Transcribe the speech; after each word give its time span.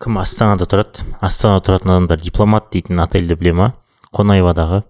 кім 0.00 0.16
астанада 0.16 0.64
тұрады? 0.64 1.04
Астанада 1.20 1.66
тұратын 1.66 1.92
адамдар 1.92 2.20
дипломат 2.24 2.70
дейтін 2.72 3.02
отельді 3.04 3.36
біле 3.36 3.52
ма? 3.52 3.66
Қонаевадағы 4.16 4.82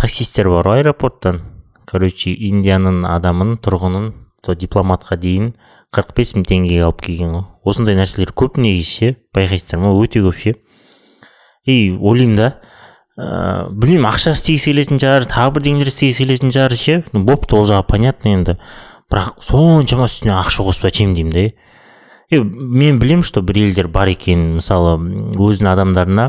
таксисттер 0.00 0.48
бар 0.48 0.70
ғой 0.70 0.80
аэропорттан. 0.80 1.42
Короче 1.84 2.32
индияның 2.32 3.04
адамын 3.10 3.58
тұрғынын 3.60 4.08
сол 4.46 4.56
дипломатқа 4.56 5.18
дейін 5.20 5.52
қырық 5.92 6.16
бес 6.16 6.32
мың 6.38 6.46
теңгеге 6.48 6.86
алып 6.86 7.04
келген 7.04 7.36
ғой. 7.36 7.44
Осындай 7.68 7.98
нәрселер 8.00 8.32
көп 8.32 8.56
негізі 8.56 8.88
ше 8.88 9.12
байқайсыздар 9.36 9.82
ма? 9.84 9.92
Өте 10.00 10.24
көп 10.24 10.40
ше. 10.40 10.56
И 11.68 11.92
ойлаймын 11.92 12.36
да 12.40 12.48
ыыы 13.20 13.76
білмеймін 13.76 14.08
ақша 14.08 14.32
істегісі 14.38 14.72
келетін 14.72 15.02
шығар 15.04 15.28
тағы 15.28 15.58
бірдеңелер 15.58 15.92
істегісі 15.92 16.24
келетін 16.24 16.56
шығар 16.56 16.80
ше. 16.80 16.98
Ну 17.12 17.26
бопты 17.28 17.60
ол 17.60 17.68
жағы 17.68 17.84
понятно 17.92 18.32
енді. 18.32 18.56
Бірақ 19.12 19.36
соншама 19.44 20.08
үстіне 20.08 20.32
ақша 20.40 20.64
қосып 20.64 20.88
әшейін 20.88 21.12
деймін 21.14 21.36
да 21.36 21.48
и 22.30 22.40
мен 22.40 22.98
білемін 22.98 23.22
что 23.22 23.42
бір 23.42 23.66
елдер 23.66 23.88
бар 23.88 24.10
екенін 24.12 24.58
мысалы 24.58 24.96
өзінің 25.36 25.72
адамдарына 25.72 26.26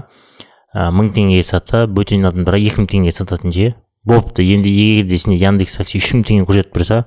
ә, 0.75 0.89
мың 0.93 1.11
теңгеге 1.15 1.43
сатса 1.43 1.85
бөтен 1.87 2.27
адамдарға 2.29 2.61
екі 2.61 2.83
мың 2.83 2.89
теңгеге 2.91 3.15
сататын 3.15 3.53
ше 3.53 3.75
бопты. 4.07 4.43
Енді 4.43 4.69
егер 4.69 5.09
де 5.09 5.17
сенде 5.17 5.41
яндекс 5.41 5.77
такси 5.77 5.99
үш 5.99 6.13
мың 6.15 6.25
теңге 6.27 6.47
көрсетіп 6.47 6.77
тұрса 6.77 7.03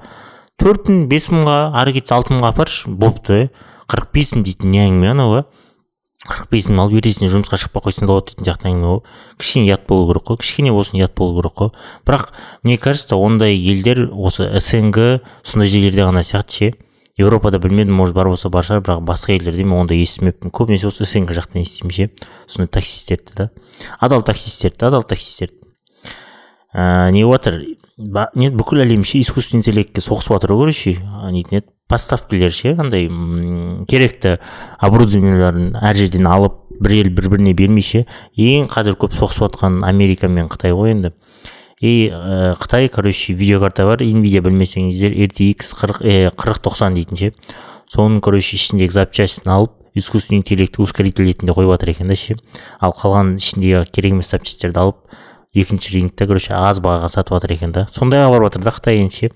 төрт 0.61 0.91
мың 0.91 1.07
бес 1.09 1.31
мыңға 1.33 1.59
ары 1.81 1.95
кетсе 1.97 2.15
алты 2.15 2.35
мыңға 2.35 2.53
апаршы. 2.53 2.91
Бопты. 2.91 3.51
қырық 3.91 4.13
бес 4.15 4.35
мың 4.37 4.45
дейтін 4.47 4.71
не 4.71 4.85
әңгіме 4.85 5.11
анау 5.11 5.45
қырық 6.29 6.51
бес 6.53 6.67
мың 6.69 6.83
алып 6.83 6.99
ертесіне 7.01 7.31
жұмысқа 7.33 7.57
шықпай 7.57 7.81
қойсаң 7.87 8.05
да 8.05 8.13
болады 8.13 8.29
дейтін 8.29 8.45
сияқты 8.45 8.69
әңгіме 8.69 8.89
ғой 8.91 8.99
кішкене 9.41 9.71
ұят 9.71 9.87
болу 9.89 10.05
керек 10.11 10.27
қой 10.29 10.39
кішкене 10.43 10.73
болсын 10.75 10.99
ұят 11.01 11.15
болу 11.17 11.41
керек 11.41 11.55
қой 11.57 11.71
бірақ 12.05 12.27
мне 12.63 12.77
кажется 12.77 13.17
ондай 13.17 13.57
елдер 13.57 14.11
осы 14.13 14.51
снг 14.61 15.23
сондай 15.43 15.73
жерлерде 15.73 16.05
ғана 16.05 16.21
сияқты 16.21 16.53
ше. 16.53 16.71
Еуропада 17.21 17.61
білмедім 17.61 17.95
может 17.95 18.17
бар 18.17 18.29
болса 18.33 18.49
бар 18.49 18.65
шығар 18.67 18.83
бірақ 18.87 19.05
басқа 19.07 19.37
елдерде 19.37 19.65
мен 19.65 19.79
ондай 19.85 20.01
естімеппін. 20.03 20.51
Көбінесе 20.51 20.89
осы 20.89 21.05
снг 21.05 21.35
жақтан 21.37 21.63
естимін 21.63 21.93
ше. 21.93 22.09
Сондай 22.47 22.73
таксистерді 22.81 23.37
да. 23.37 23.51
Адал 24.01 24.23
таксистерді 24.23 24.89
адал 24.89 25.05
таксистерді. 25.05 25.55
Ыыы 26.75 27.13
не 27.13 27.25
болып 27.25 27.45
жатыр 27.45 27.63
не 28.35 28.49
бүкіл 28.51 28.85
әлем 28.85 29.05
ше 29.05 29.21
искусственный 29.21 29.61
интеллектке 29.61 30.01
соғысып 30.01 30.39
жатыр 30.39 30.57
короче 30.57 30.97
нетін 31.31 31.61
еді. 31.61 31.67
Поставкилер 31.91 32.53
ше 32.55 32.77
андай 32.79 33.09
керекті 33.91 34.39
оборудованиелерін 34.79 35.75
әр 35.77 35.99
жерден 35.99 36.29
алып 36.31 36.61
бір 36.81 36.95
ел 37.01 37.11
бір 37.11 37.29
біріне 37.35 37.53
бермей 37.59 37.83
ше. 37.83 38.05
Ең 38.39 38.71
қазір 38.71 38.95
көп 38.97 39.17
соғысып 39.19 39.51
жатқан 39.51 39.83
америка 39.85 40.31
мен 40.31 40.49
қытай 40.49 40.73
ғой 40.73 40.95
енді. 40.95 41.13
И 41.81 42.11
ә, 42.13 42.55
қытай 42.61 42.89
короче 42.93 43.33
видеокарта 43.33 43.87
бар. 43.89 44.05
Nvidia 44.05 44.45
білмесеңіздер 44.45 45.17
rtx 45.27 45.73
қырық 45.81 46.01
қырық 46.37 46.61
тоқсан 46.63 46.95
дейтін 46.99 47.17
ше. 47.17 47.33
Соның 47.91 48.21
короче 48.21 48.57
ішіндегі 48.57 48.93
запчастьін 48.95 49.51
алып 49.51 49.73
искусственный 49.97 50.45
интеллектті 50.45 50.85
ускоритель 50.85 51.27
ретінде 51.27 51.57
қойып 51.57 51.73
жатыр 51.73 51.95
екен 51.97 52.13
да 52.13 52.17
ше. 52.21 52.37
Ал 52.81 52.93
қалған 52.93 53.35
ішіндегі 53.41 53.85
керек 53.91 54.13
емес 54.13 54.31
запчастьтерді 54.31 54.85
алып 54.85 55.01
екінші 55.57 55.97
рынокта 55.97 56.29
короче 56.29 56.55
аз 56.55 56.79
бағаға 56.85 57.09
сатып 57.11 57.35
жатыр 57.41 57.57
екен 57.57 57.73
да. 57.73 57.89
Сондайға 57.91 58.31
барып 58.37 58.53
жатыр 58.53 58.69
да 58.69 58.77
қытай 58.77 59.01
енді 59.01 59.17
ше. 59.17 59.33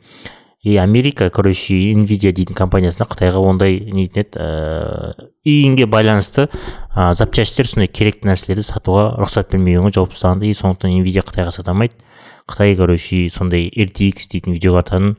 И 0.65 0.77
америка 0.77 1.29
короче 1.31 1.77
nvidia 1.95 2.33
дейтін 2.33 2.57
компаниясына 2.57 3.07
қытайға 3.07 3.43
ондай 3.45 3.79
нетін 3.93 4.25
еді. 4.25 4.41
Ыыы 4.41 5.31
иінге 5.45 5.85
байланысты 5.85 6.49
ә, 6.97 7.13
запчастьтер 7.13 7.69
сондай 7.69 7.91
керекті 7.93 8.31
нәрселерді 8.31 8.65
сатуға 8.65 9.11
рұқсат 9.21 9.53
бермегенге 9.53 9.93
жауып 9.93 10.17
тастағанды 10.17 10.49
и 10.49 10.57
сондықтан 10.57 10.97
nvidia 10.97 11.21
қытайға 11.21 11.53
сата 11.53 11.75
алмайды. 11.75 12.01
Қытай 12.49 12.77
короче 12.81 13.29
сондай 13.29 13.69
rtx 13.69 14.31
дейтін 14.33 14.57
видеокартаны 14.57 15.15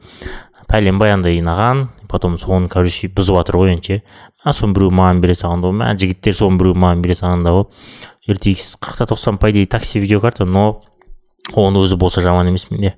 пәленбай 0.70 1.14
андай 1.14 1.38
жинаған 1.38 1.86
потом 2.10 2.40
соны 2.42 2.70
короче 2.70 3.08
бұзып 3.14 3.38
жатыр 3.38 3.60
ғой 3.62 3.76
енді 3.76 3.86
ше 3.86 4.02
а 4.44 4.54
соның 4.54 4.74
біреуін 4.78 4.98
маған 4.98 5.22
бере 5.22 5.36
салғанда 5.38 5.70
ғой 5.70 5.78
мә 5.82 5.92
жігіттер 6.02 6.38
соның 6.40 6.60
біреуін 6.62 6.82
маған 6.82 7.04
бере 7.06 7.18
салғанда 7.20 7.54
ғой 7.54 8.34
rtx 8.34 8.76
қырықта 8.82 9.10
тоқсан 9.14 9.38
по 9.42 9.52
идее 9.52 9.70
такси 9.70 10.02
видеокарта 10.02 10.46
но 10.46 10.82
оның 11.54 11.86
өзі 11.86 11.98
болса 12.02 12.22
жаман 12.26 12.50
емес 12.50 12.70
менде. 12.72 12.96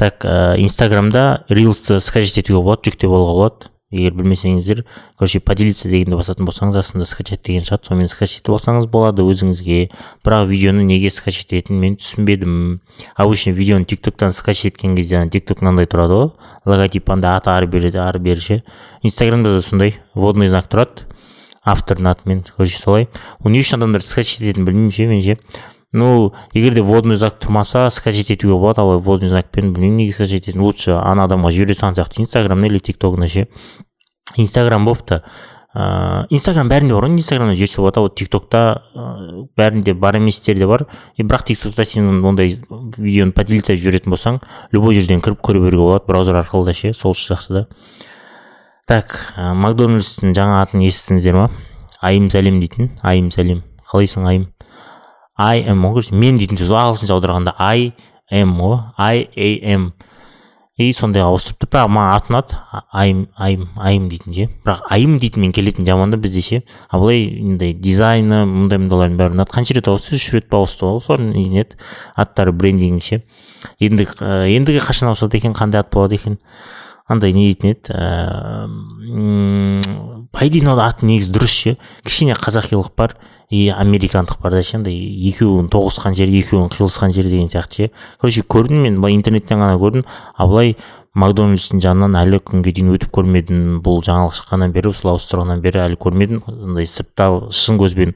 Так 0.00 0.24
ә, 0.24 0.56
инстаграмда 0.56 1.44
рилсты 1.52 2.00
скачать 2.00 2.40
етуге 2.40 2.62
болады 2.64 2.88
жүктеп 2.88 3.12
алуға 3.12 3.36
болады 3.36 3.70
егер 3.90 4.14
білмесеңіздер 4.14 4.84
короче 5.18 5.40
поделиться 5.44 5.90
дегенді 5.90 6.16
басатын 6.16 6.46
болсаңыз 6.48 6.78
астында 6.78 7.04
скачать 7.10 7.42
деген 7.44 7.66
шығады 7.66 7.90
сонымен 7.90 8.08
скачать 8.08 8.38
етіп 8.38 8.54
алсаңыз 8.54 8.86
болады 8.88 9.26
өзіңізге. 9.26 9.90
Бірақ 10.24 10.46
видеоны 10.48 10.84
неге 10.86 11.10
скачать 11.10 11.50
ететінін 11.50 11.80
мен 11.82 11.96
түсінбедім. 11.98 12.54
Обычно 13.16 13.50
видеоны 13.50 13.84
тик 13.84 14.00
токтан 14.06 14.32
скачать 14.32 14.76
еткен 14.76 14.94
кезде 14.96 15.18
ана 15.18 15.28
тик 15.28 15.44
ток 15.50 15.60
мынандай 15.60 15.90
тұрады 15.90 16.20
ғой. 16.20 16.30
Логотип 16.70 17.10
андай 17.10 17.36
аты 17.36 17.50
ары 17.50 17.66
бері 17.66 17.90
ары 17.98 18.22
бері 18.22 18.40
ше 18.40 18.62
инстаграмда 19.02 19.56
да 19.56 19.62
сондай 19.62 19.96
водный 20.14 20.48
знак 20.48 20.70
тұрады. 20.70 21.10
Автордың 21.66 22.14
атымен 22.14 22.44
короче 22.56 22.78
солай. 22.78 23.08
Оны 23.42 23.58
не 23.58 23.64
үшін 23.66 23.82
адамдар 23.82 24.06
скачать 24.06 24.40
ететінін 24.40 24.70
білмеймін 24.70 24.94
ше 24.94 25.10
мен 25.10 25.22
ше 25.26 25.38
ну 25.92 26.32
егер 26.54 26.74
де 26.74 26.82
водный 26.82 27.16
знак 27.16 27.40
тұрмаса 27.42 27.88
скачать 27.90 28.30
етуге 28.30 28.54
болады 28.54 28.80
ал 28.80 28.98
водный 29.00 29.28
знакпен 29.28 29.72
білмеймін 29.72 29.96
неге 29.96 30.12
скачать 30.12 30.44
ететінін 30.44 30.64
лучше 30.64 30.92
ана 30.94 31.26
адамға 31.26 31.50
жібере 31.50 31.74
салған 31.74 31.98
сияқты 31.98 32.22
инстаграмына 32.22 32.66
или 32.66 32.78
тик 32.78 32.98
тогына 32.98 33.28
ше. 33.28 33.48
Инстаграм 34.36 34.84
болыпты 34.86 35.22
ыыы 35.74 36.26
инстаграм 36.30 36.68
бәрінде 36.70 36.94
бар 36.94 37.08
ғой 37.08 37.16
инстаграмда 37.18 37.54
жіберсе 37.54 37.80
болады 37.80 38.00
ал 38.00 38.08
тик 38.08 38.30
токта 38.30 38.82
бәрінде 39.56 39.94
бар 39.94 40.16
еместер 40.16 40.54
де 40.58 40.66
бар. 40.66 40.86
И 41.16 41.22
бірақ 41.22 41.44
тик 41.46 41.58
токта 41.58 41.84
сен 41.84 42.24
ондай 42.24 42.58
видеоны 42.70 43.32
поделиться 43.32 43.74
жіберетін 43.74 44.14
болсаң 44.14 44.40
любой 44.70 44.94
жерден 44.94 45.20
кіріп 45.20 45.42
көре 45.42 45.62
беруге 45.62 45.90
болады 45.90 46.06
браузер 46.06 46.38
арқылы 46.38 46.66
да 46.66 46.74
ше 46.74 46.94
сол 46.94 47.14
жақсы 47.14 47.52
да. 47.52 47.66
Так 48.86 49.34
макдональдстың 49.36 50.34
жаңа 50.34 50.62
атын 50.62 50.82
естідіңіздер 50.82 51.36
ма? 51.38 51.50
Айым 52.02 52.30
сәлем 52.30 52.58
дейтін 52.58 52.90
айым 53.06 53.30
сәлем. 53.30 53.62
Қалайсың 53.86 54.26
айым? 54.26 54.48
I 55.40 55.64
am 55.72 55.88
ғой 55.88 56.12
мен 56.12 56.38
дейтін 56.40 56.60
сөз 56.60 56.74
ағылшынша 56.76 57.16
аударғанда 57.16 57.56
i 57.58 57.90
am 58.30 58.54
ғой 58.60 58.78
i 59.00 59.26
a 59.40 59.74
m. 59.78 59.90
И 60.80 60.94
сондай 60.96 61.20
ауыстырыпты. 61.20 61.66
Бірақ 61.68 61.90
маған 61.92 62.30
ұнады. 62.30 62.56
Айым 62.96 63.18
айым 63.36 63.66
айым 63.76 64.06
дейтін 64.08 64.32
ше 64.32 64.46
бірақ 64.64 64.86
айым 64.88 65.18
дейтінмен 65.20 65.52
келетін 65.52 65.84
жаман 65.84 66.14
да 66.14 66.16
бізде 66.16 66.40
ше. 66.40 66.62
Ал 66.88 67.02
былай 67.02 67.26
мындай 67.36 67.74
дизайны 67.76 68.46
мындай 68.48 68.80
мындайлардың 68.80 69.18
бәрі 69.20 69.36
ұнады. 69.36 69.52
Қанша 69.52 69.76
рет 69.76 69.90
ауысты 69.92 70.16
үш 70.16 70.30
рет 70.32 70.48
па 70.48 70.62
ауысты 70.62 70.88
ғой 70.88 71.02
соның 71.04 71.36
еді 71.36 71.76
аттары 72.16 72.54
брендинг 72.56 73.04
ше. 73.04 73.20
Енді 73.76 74.08
ендігі 74.56 74.80
қашан 74.86 75.12
ауысады 75.12 75.36
екен? 75.36 75.52
Қандай 75.52 75.84
ат 75.84 75.92
болады 75.92 76.16
екен? 76.16 76.40
Андай 77.08 77.32
не 77.32 77.48
дейтін 77.48 77.70
еді 77.70 77.94
ііі 79.10 80.20
по 80.30 80.38
аты 80.40 81.06
негізі 81.06 81.32
дұрыс 81.34 81.52
ше. 81.52 81.76
Кішкене 82.04 82.34
қазақилық 82.38 82.92
бар 82.96 83.16
и 83.50 83.68
американдық 83.68 84.40
бар 84.40 84.52
да 84.52 84.62
ше. 84.62 84.76
Андай 84.78 84.94
екеуін 84.94 85.68
тоғысқан 85.68 86.14
жер 86.14 86.28
екеуін 86.28 86.70
қиылысқан 86.70 87.12
жер 87.12 87.24
деген 87.24 87.48
сияқты 87.50 87.74
ше. 87.74 87.90
Короче 88.20 88.42
көрдім 88.42 88.82
мен 88.84 89.00
былай 89.00 89.14
интернеттен 89.14 89.58
ғана 89.58 89.76
көрдім. 89.80 90.06
Ал 90.38 90.48
былай 90.48 90.76
макдональдстың 91.14 91.82
жанынан 91.82 92.14
әлі 92.22 92.40
күнге 92.46 92.72
дейін 92.72 92.94
өтіп 92.94 93.10
көрмедім. 93.18 93.80
Бұл 93.82 94.04
жаңалық 94.06 94.38
шыққаннан 94.38 94.72
бері 94.72 94.92
осылай 94.94 95.18
ауыстырғаннан 95.18 95.60
бері 95.60 95.82
әлі 95.88 95.98
көрмедім. 95.98 96.44
Андай 96.46 96.86
сыртта 96.86 97.50
шын 97.50 97.80
көзбен 97.82 98.14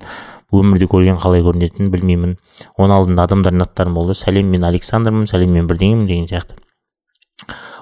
өмірде 0.54 0.86
көрген 0.86 1.18
қалай 1.18 1.42
көрінетінін 1.42 1.90
білмеймін. 1.90 2.36
Оның 2.78 3.00
алдында 3.00 3.26
адамдардың 3.26 3.66
аттары 3.66 3.90
болды. 3.90 4.14
Сәлем 4.14 4.54
мен 4.54 4.64
александрмын 4.70 5.26
сәлем 5.26 5.50
мен 5.58 5.66
бірдеңемін 5.66 6.06
деген 6.06 6.30
сияқты. 6.30 6.62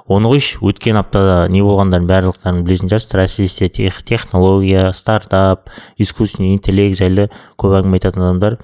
Оны 0.07 0.31
қойшы 0.33 0.59
өткен 0.65 0.99
аптада 1.01 1.49
не 1.53 1.63
болғандарын 1.63 2.07
барлықтарың 2.09 2.63
білетін 2.67 2.91
шығарсыздар 2.91 3.25
әсіресе 3.27 3.69
технология 3.69 4.93
стартап 4.93 5.71
искусственный 5.97 6.55
интеллект 6.57 6.99
жайлы 6.99 7.29
көп 7.57 7.77
әңгіме 7.79 8.01
айтатын 8.01 8.27
адамдар. 8.27 8.59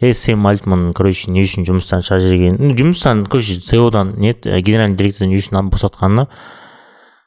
Е 0.00 0.12
сэм 0.14 0.46
альтман 0.46 0.92
короче 0.92 1.30
не 1.30 1.42
үшін 1.42 1.66
жұмыстан 1.66 2.04
шыға 2.06 2.20
жіберген? 2.22 2.60
Ну 2.60 2.76
жұмыстан 2.76 3.26
короче 3.26 3.58
дан 3.90 4.14
не 4.18 4.34
генеральный 4.34 4.96
директордан 4.96 5.34
не 5.34 5.40
үшін 5.40 5.70
босатқанына. 5.70 6.28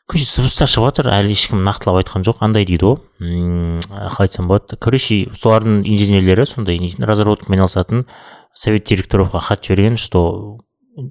Короче 0.10 0.26
сыбыстар 0.26 0.66
шығып 0.66 0.88
жатыр 0.90 1.12
әлі 1.14 1.36
ешкім 1.36 1.60
нақтылап 1.62 2.00
айтқан 2.02 2.24
жоқ 2.26 2.40
андай 2.42 2.66
дейді 2.66 2.88
ғой. 2.88 2.98
Қалай 3.22 4.26
айтсам 4.26 4.48
болады? 4.50 4.78
Короче 4.82 5.28
солардың 5.38 5.84
инженерлері 5.86 6.48
сондай 6.50 6.80
разработкамен 6.98 7.60
айналысатын 7.60 8.08
совет 8.56 8.88
директоровқа 8.90 9.40
хат 9.40 9.66
жіберген 9.66 9.98
что 9.98 10.58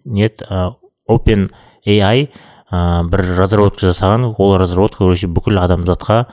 нет 0.05 0.43
open 1.09 1.51
AI 1.89 2.29
ә, 2.71 3.03
бір 3.09 3.25
разработка 3.39 3.89
жасаған 3.89 4.31
ол 4.37 4.57
разработка 4.61 5.05
короче 5.05 5.27
бүкіл 5.27 5.61
адамзатқа 5.65 6.27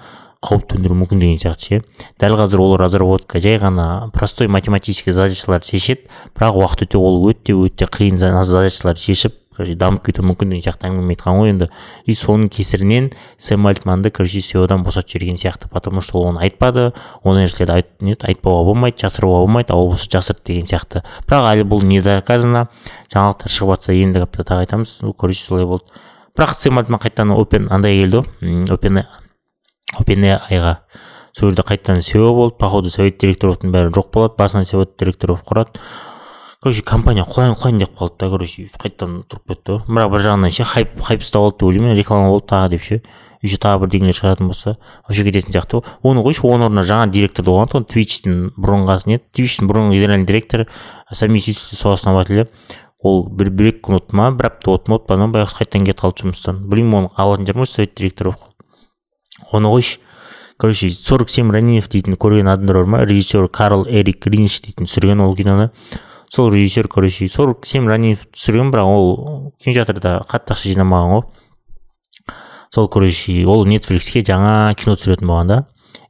қауіп 0.45 0.67
төндіруі 0.73 0.99
мүмкін 0.99 1.21
деген 1.23 1.39
сияқты 1.41 1.65
ше. 1.65 1.79
Дәл 2.21 2.35
қазір 2.37 2.61
ол 2.61 2.75
разработка 2.77 3.39
жай 3.41 3.57
ғана 3.61 4.11
простой 4.13 4.47
математический 4.51 5.15
задачаларды 5.15 5.71
шешеді 5.71 6.05
бірақ 6.37 6.59
уақыт 6.59 6.85
өте 6.85 7.01
ол 7.01 7.17
өте 7.31 7.55
өте 7.57 7.87
қиын 7.89 8.19
задачаларды 8.19 9.01
шешіп 9.01 9.39
короче 9.55 9.75
дамып 9.79 10.03
кетуі 10.05 10.25
мүмкін 10.27 10.51
деген 10.53 10.63
сияқты 10.65 10.89
әңгіме 10.89 11.15
айтқан 11.15 11.39
ғой 11.39 11.51
енді. 11.53 11.67
И 12.05 12.13
соның 12.13 12.49
кесірінен 12.53 13.11
сэм 13.37 13.67
альтманды 13.67 14.11
короче 14.11 14.67
дан 14.67 14.83
босатып 14.83 15.15
жіберген 15.15 15.39
сияқты 15.41 15.69
потому 15.71 16.01
что 16.01 16.19
ол 16.19 16.29
оны 16.29 16.43
айтпады. 16.45 16.93
Ондай 17.23 17.47
нәрселерді 17.47 17.73
айт, 17.73 17.89
не 18.01 18.15
айтпауға 18.15 18.65
болмайды 18.69 19.01
жасыруға 19.03 19.43
болмайды 19.45 19.73
ал 19.73 19.87
болса 19.87 20.09
жасырды 20.11 20.53
деген 20.53 20.67
сияқты. 20.67 21.03
Бірақ 21.27 21.51
әлі 21.53 21.67
бұл 21.67 21.85
не 21.85 22.01
доказано. 22.01 22.67
Жаңалықтар 23.13 23.55
шығып 23.55 23.75
жатса 23.75 23.93
ендігі 23.93 24.27
аптада 24.27 24.59
айтамыз. 24.59 24.99
Короче 25.17 25.43
солай 25.43 25.65
болды. 25.65 25.85
Бірақ 26.35 26.57
сэм 26.59 26.79
альтман 26.79 26.99
қайтадан 26.99 27.31
опен 27.35 27.69
андай 27.71 27.99
келді 28.01 28.25
ғой. 28.25 29.05
Опен 29.95 30.25
айға 30.25 30.79
сол 31.35 31.49
жерде 31.49 31.63
қайтадан 31.67 32.01
сео 32.01 32.33
болды. 32.33 32.57
Походу 32.59 32.89
совет 32.89 33.19
директоровтың 33.19 33.71
бәрі 33.71 33.93
жоқ 33.95 34.11
болады. 34.11 34.35
Басынан 34.37 34.65
совет 34.65 34.97
директоров 34.99 35.43
құрады. 35.47 35.79
Короче 36.65 36.81
компания 36.81 37.21
құлайын 37.21 37.53
құлайын 37.53 37.79
деп 37.83 37.91
қалды 37.93 38.15
да 38.23 38.27
короче 38.31 38.63
қайтадан 38.73 39.19
тұрып 39.29 39.51
кетті. 39.51 39.73
Ғой 39.85 39.99
бірақ 39.99 40.07
бір 40.15 40.23
жағынан 40.25 40.53
ше 40.55 40.65
хайп 40.65 40.95
хайп 40.97 41.21
ұстап 41.21 41.43
алды 41.45 41.59
деп 41.59 41.67
ойлаймын. 41.67 41.93
Реклама 41.93 42.31
болды 42.33 42.47
тағы 42.49 42.71
деп 42.73 42.81
ше. 42.81 42.97
Еще 43.45 43.59
тағы 43.61 43.83
бірдеңелер 43.83 44.17
шығаратын 44.17 44.49
болса 44.49 44.73
вообще 45.05 45.27
кететін 45.27 45.53
сияқты. 45.53 45.83
Ғой 46.01 46.15
оны 46.15 46.23
қойшы 46.25 46.41
оның 46.41 46.71
орнына 46.71 46.85
жаңа 46.89 47.11
директор 47.13 47.45
болған 47.45 47.69
тұғын 47.69 47.85
твичтің 47.93 48.39
бұрынғы 48.57 48.97
не? 49.11 49.19
Твичтің 49.37 49.69
бұрынғы 49.69 49.99
генеральный 49.99 50.25
директоры 50.25 50.65
совместитель 51.13 51.77
сол 51.77 51.93
основателі. 51.93 52.47
Ол 52.97 53.27
бір 53.29 53.51
бір 53.53 53.69
екі 53.69 53.85
күн 53.85 53.99
өтті 53.99 54.17
ма 54.17 54.31
бір 54.33 54.49
апта 54.49 54.73
өтті 54.73 54.89
ма 54.89 54.97
өтпады 54.97 55.21
ма 55.21 55.29
баяғы 55.37 55.59
қайтадан 55.59 55.85
кетіп 55.85 56.01
қалды 56.01 56.25
жұмыстан. 56.25 56.63
Білмеймін 56.65 56.97
оны 57.03 57.13
алатын 57.13 57.45
шығар 57.45 57.61
может 57.61 57.75
совет 57.75 57.93
директор 57.93 58.33
оны 59.51 59.69
қойшы. 59.69 59.99
Короче 60.57 60.89
сорок 60.89 61.29
семь 61.29 61.51
ранеев 61.51 61.89
дейтін 61.91 62.15
көрген 62.15 62.49
адамдар 62.49 62.81
бар 62.81 62.85
ма? 62.85 63.05
Режиссер 63.05 63.49
карл 63.49 63.85
эрик 63.85 64.25
ринш 64.25 64.61
дейтін 64.63 64.87
түсірген 64.87 65.21
ол 65.21 65.35
киноны. 65.35 65.69
Сол 66.29 66.51
режиссер 66.51 66.87
короче 66.87 67.27
сорок 67.29 67.65
семь 67.65 67.87
ранеев 67.87 68.25
түсірген 68.33 68.71
бірақ 68.73 68.89
ол 68.89 69.53
кинотеатрда 69.63 70.21
қатты 70.29 70.55
ақша 70.55 70.73
жинамаған 70.73 71.13
ғой 71.13 71.23
сол 72.73 72.89
короче 72.89 73.45
ол 73.45 73.65
нетфликске 73.65 74.23
жаңа 74.25 74.73
кино 74.75 74.97
түсіретін 74.99 75.29
болған 75.29 75.47
да 75.53 75.59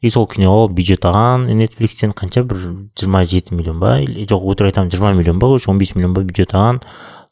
и 0.02 0.10
сол 0.10 0.28
киноға 0.30 0.70
бюджет 0.74 1.06
алған 1.06 1.48
нетфликстен 1.60 2.16
қанша 2.18 2.44
бір 2.48 2.62
жиырма 2.98 3.26
жеті 3.26 3.56
миллион 3.56 3.80
ба 3.80 4.00
или 4.02 4.26
жоқ 4.30 4.44
өтірік 4.54 4.74
айтамын 4.74 4.92
жиырма 4.94 5.14
миллион 5.14 5.40
ба 5.40 5.48
короче 5.48 5.72
он 5.72 5.78
бес 5.78 5.96
миллион 5.96 6.14
ба 6.14 6.24
бюджет 6.24 6.54
алған 6.54 6.82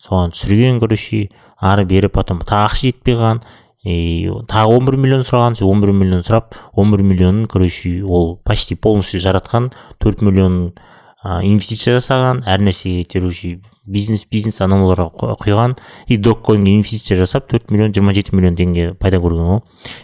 соған 0.03 0.33
түсірген 0.35 0.79
короче 0.79 1.29
ары 1.59 1.85
бері 1.85 2.09
потом 2.13 2.41
тағы 2.43 2.69
ақша 2.69 2.89
жетпей 2.89 3.17
қалған 3.17 3.43
и 3.83 4.29
тағы 4.47 4.77
он 4.77 4.85
бір 4.87 4.97
миллион 4.97 5.25
сұраған 5.27 5.59
он 5.67 5.81
бір 5.83 5.91
миллион 5.91 6.23
сұрап 6.23 6.55
он 6.71 6.91
бір 6.93 7.03
миллионын 7.03 7.47
короче 7.51 8.01
ол 8.03 8.37
почти 8.43 8.75
полностью 8.75 9.19
жаратқан 9.19 9.71
төрт 9.99 10.21
миллион 10.21 10.73
инвестиция 11.23 11.97
жасаған 11.99 12.43
әр 12.49 12.63
нәрсеге 12.67 13.05
короче 13.07 13.59
бизнес 13.85 14.25
бизнес 14.31 14.61
аналарға 14.63 15.09
құйған. 15.39 15.77
И 16.07 16.17
доккоинге 16.17 16.75
инвестиция 16.75 17.17
жасап 17.17 17.49
төрт 17.51 17.71
миллион 17.71 17.93
жиырма 17.95 18.13
жеті 18.15 18.35
миллион 18.35 18.57
теңге 18.59 18.93
пайда 18.99 19.19
көрген 19.23 19.49
ғой 19.49 19.61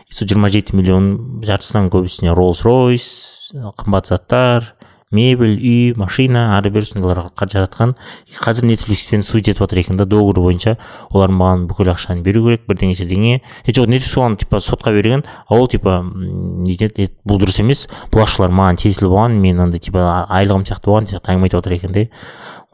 и 0.07 0.15
сол 0.15 0.27
жиырма 0.27 0.51
жеті 0.53 0.75
миллион 0.79 1.43
жартысынан 1.43 1.89
көбісіне 1.91 2.35
роллс 2.35 2.63
ройс 2.67 3.07
қымбат 3.53 4.11
заттар 4.11 4.73
мебель 5.11 5.57
үй 5.57 5.93
машина 5.97 6.57
ары 6.57 6.69
бері 6.69 6.85
сондайларға 6.85 7.47
жаратқан. 7.49 7.95
Қазір 8.29 8.67
нетфликспен 8.69 9.23
суйт 9.25 9.47
етіп 9.49 9.63
жатыр 9.63 9.81
екен 9.81 9.97
да 9.97 10.05
договор 10.05 10.37
бойынша. 10.43 10.77
Олар 11.09 11.33
маған 11.33 11.65
бүкіл 11.69 11.89
ақшаны 11.95 12.21
беру 12.21 12.43
керек 12.45 12.67
бірдеңе 12.69 12.93
бірдеңе 12.99 13.41
е 13.41 13.73
жоқ 13.73 13.89
нетфликс 13.89 14.17
оған 14.21 14.37
типа 14.37 14.61
сотқа 14.61 14.93
берген 14.93 15.25
а 15.47 15.55
ол 15.57 15.67
типа 15.67 16.03
не 16.05 16.77
бұл 17.25 17.41
дұрыс 17.41 17.59
емес. 17.63 17.87
Бұл 18.13 18.21
ақшалар 18.27 18.53
маған 18.53 18.77
тиесілі 18.83 19.09
болған 19.09 19.41
мен 19.41 19.59
андай 19.65 19.81
типа 19.81 20.27
айлығым 20.29 20.67
сияқты 20.69 20.93
болған 20.93 21.09
сияқты 21.09 21.33
әңгіме 21.33 21.49
айтып 21.49 21.57
жатыр 21.63 21.77
екен 21.79 21.91
де. 21.91 22.09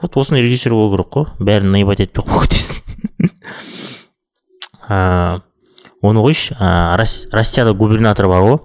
Вот 0.02 0.18
осындай 0.18 0.44
режиссер 0.44 0.76
болу 0.76 0.92
керек 0.92 1.08
қой. 1.16 1.32
Бәрін 1.40 1.72
наебать 1.72 2.04
етпей 2.04 2.20
ақ 2.20 2.50
кетесің. 2.50 2.76
Оны 6.06 6.20
қойшы. 6.22 6.56
Россияда 7.32 7.74
губернатор 7.74 8.28
бар 8.28 8.44
ғой. 8.44 8.60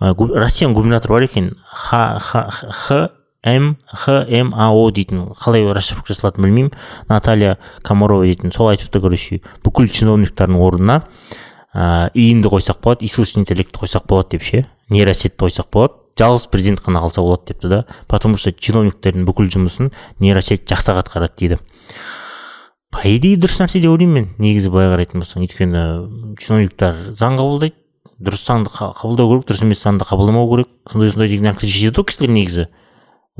Россияның 0.00 0.74
губернаторы 0.74 1.14
бар 1.14 1.26
екен. 1.28 1.56
Х 1.68 2.18
х 2.18 3.10
м 3.44 3.76
х 3.86 4.24
м 4.28 4.52
а 4.54 4.70
о 4.72 4.90
дейтін. 4.90 5.32
Қалай 5.36 5.68
расшифровка 5.72 6.14
жасалатынын 6.14 6.48
білмеймін. 6.48 6.72
Наталья 7.08 7.58
комарова 7.82 8.24
дейтін. 8.24 8.52
Сол 8.52 8.72
айтыпты 8.72 9.00
короче 9.00 9.40
бүкіл 9.64 9.88
чиновниктардың 9.88 10.56
орнына 10.56 11.02
ыыы 11.74 12.10
иінді 12.14 12.48
қойсақ 12.48 12.80
болады 12.82 13.04
искусственный 13.04 13.44
интеллектті 13.44 13.78
қойсақ 13.78 14.06
болады 14.08 14.36
деп 14.36 14.42
ше? 14.42 14.66
Нейросетті 14.88 15.36
қойсақ 15.38 15.70
болады. 15.72 15.94
Жалғыз 16.18 16.48
президент 16.50 16.80
қана 16.84 17.00
қалса 17.00 17.22
болады 17.22 17.46
депті 17.48 17.68
да. 17.68 17.84
Потому 18.08 18.36
что 18.36 18.52
чиновниктердің 18.52 19.24
бүкіл 19.24 19.48
жұмысын 19.48 19.92
нейросет 20.18 20.66
жақсы 20.68 20.92
ақ 20.92 21.04
атқарады 21.04 21.32
дейді. 21.38 21.58
По 22.90 23.06
идее 23.06 23.38
дұрыс 23.38 23.60
нәрсе 23.62 23.80
деп 23.80 23.92
ойлаймын 23.92 24.14
мен. 24.14 24.28
Негізі 24.36 24.68
былай 24.68 24.90
қарайтын 24.90 25.22
болсаң 25.22 25.46
өйткені 25.46 26.36
чиновниктер 26.42 27.14
заң 27.14 27.38
қабылдайды. 27.38 27.76
Дұрыс 28.20 28.44
заңды 28.44 28.70
қабылдау 28.74 29.30
керек 29.32 29.48
дұрыс 29.48 29.64
емес 29.64 29.82
заңды 29.82 30.04
қабылдамау 30.04 30.48
керек. 30.52 30.68
Сондай 30.90 31.10
сондай 31.10 31.28
деген 31.32 31.48
нәрсе 31.48 31.66
шешеді 31.66 32.00
ғой 32.00 32.08
кісілер 32.10 32.34
негізі. 32.36 32.66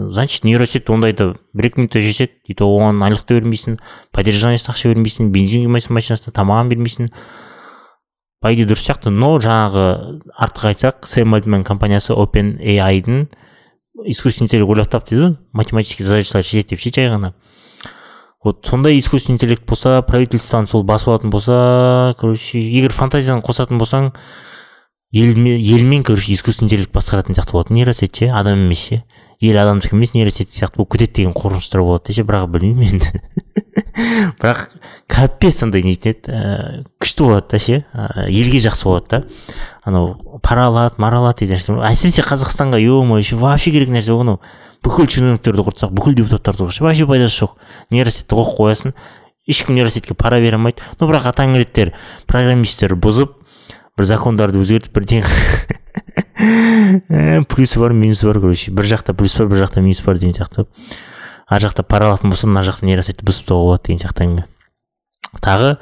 Значит 0.00 0.44
нейросет 0.44 0.88
ондайды 0.88 1.34
бір 1.52 1.68
екі 1.68 1.82
минутта 1.82 2.00
шешеді 2.00 2.32
и 2.48 2.54
то 2.56 2.64
оған 2.70 3.02
айлық 3.04 3.26
та 3.28 3.36
бермейсің 3.36 3.76
поддержаниесіне 4.16 4.72
ақша 4.72 4.94
бермейсің 4.94 5.28
бензин 5.34 5.66
құймайсың 5.66 5.92
машинасына 5.92 6.32
тамағын 6.32 6.72
бермейсің. 6.72 7.10
По 8.40 8.54
идее 8.54 8.70
дұрыс 8.70 8.86
сияқты 8.86 9.12
но 9.12 9.34
жаңағы 9.36 10.22
артық 10.32 10.70
айтсақ 10.70 11.04
сэм 11.04 11.34
альтман 11.36 11.64
компаниясы 11.68 12.14
open 12.14 12.56
айдың 12.56 13.26
искусственный 14.06 14.46
интеллект 14.46 14.70
ойлап 14.70 14.88
тапты 14.88 15.16
дейді 15.16 15.26
ғой 15.26 15.36
математический 15.52 16.06
задачалар 16.06 16.44
шешеді 16.44 16.70
деп 16.70 16.80
ше 16.80 16.94
жай 16.94 17.10
ғана. 17.12 17.34
Вот 18.42 18.64
сондай 18.64 18.98
искусственный 18.98 19.36
интеллект 19.36 19.66
болса 19.68 20.00
правительствоны 20.00 20.66
сол 20.66 20.82
басып 20.82 21.08
алатын 21.08 21.28
болса 21.28 22.14
короче 22.18 22.62
егер 22.62 22.94
фантазияны 22.96 23.44
қосатын 23.44 23.76
болсаң 23.76 24.14
елмен 25.12 25.58
елмен 25.58 26.04
короче 26.04 26.32
искусственный 26.32 26.86
басқаратын 26.86 27.34
сияқты 27.34 27.52
болады. 27.52 27.74
Нейросет 27.74 28.16
ше? 28.16 28.30
Адам 28.30 28.66
емес 28.66 28.78
ше? 28.78 29.02
Ел 29.40 29.58
адамдікі 29.58 29.96
емес 29.96 30.14
нейросет 30.14 30.52
сияқты 30.52 30.76
болып 30.76 30.92
кетеді 30.92 31.22
деген 31.22 31.32
қорқыныштар 31.32 31.82
болады 31.82 32.12
ше? 32.14 32.22
Бірақ 32.22 32.46
білмеймін 32.52 33.00
енді. 33.00 33.22
Бірақ 34.40 34.76
капец 35.10 35.62
андай 35.64 35.82
нетін 35.82 36.12
еді 36.12 36.30
ііі 36.30 36.84
күшті 37.02 37.26
болады 37.26 37.50
да 37.50 37.58
ше? 37.58 37.80
Елге 38.28 38.60
жақсы 38.62 38.86
болады 38.86 39.08
да. 39.10 39.22
Анау 39.82 40.38
пара 40.44 40.68
алады 40.68 41.02
мара 41.02 41.18
алады 41.18 41.46
деген 41.46 41.58
нәрсе 41.58 41.74
әсіресе 41.90 42.22
қазақстанға 42.28 42.78
е 42.78 43.02
мое 43.02 43.24
вообще 43.40 43.72
керек 43.74 43.90
нәрсе 43.90 44.14
ғой 44.14 44.22
анау. 44.28 44.40
Бүкіл 44.84 45.10
чиновниктерді 45.10 45.66
құртсақ 45.66 45.90
бүкіл 45.96 46.14
депутаттарды 46.20 46.68
құртсақ 46.68 46.86
вообще 46.86 47.08
пайдасы 47.08 47.42
жоқ. 47.42 47.58
Нейросетті 47.90 48.36
қойып 48.36 48.54
қоясың. 48.60 48.94
Ешкім 49.48 49.74
нейросетке 49.74 50.14
пара 50.14 50.38
бере 50.40 50.56
алмайды. 50.56 50.84
Но 51.00 51.08
бірақ 51.10 51.32
таңертең 51.36 51.92
программисттер 52.28 52.94
бұзып 52.94 53.39
бір 53.98 54.04
закондарды 54.08 54.60
өзгертіп 54.60 54.92
бірдеңе 54.96 55.24
плюсы 57.50 57.80
бар 57.80 57.92
минусы 57.92 58.26
бар 58.26 58.40
короче 58.40 58.72
бір 58.72 58.84
жақта 58.90 59.14
плюс 59.14 59.36
бар 59.38 59.48
бір 59.50 59.64
жақта 59.64 59.80
минус 59.80 60.02
бар 60.06 60.18
деген 60.18 60.34
сияқты 60.34 60.66
ар 61.48 61.62
жақта 61.62 61.82
пара 61.82 62.10
алатын 62.10 62.30
болса 62.30 62.46
мына 62.48 62.64
жақта 62.66 62.86
нейросетті 62.86 63.26
бұзып 63.26 63.46
тастауға 63.46 63.64
болады 63.66 63.88
деген 63.88 64.02
сияқты 64.04 64.26
әңгіме 64.26 64.44
тағы 65.44 65.76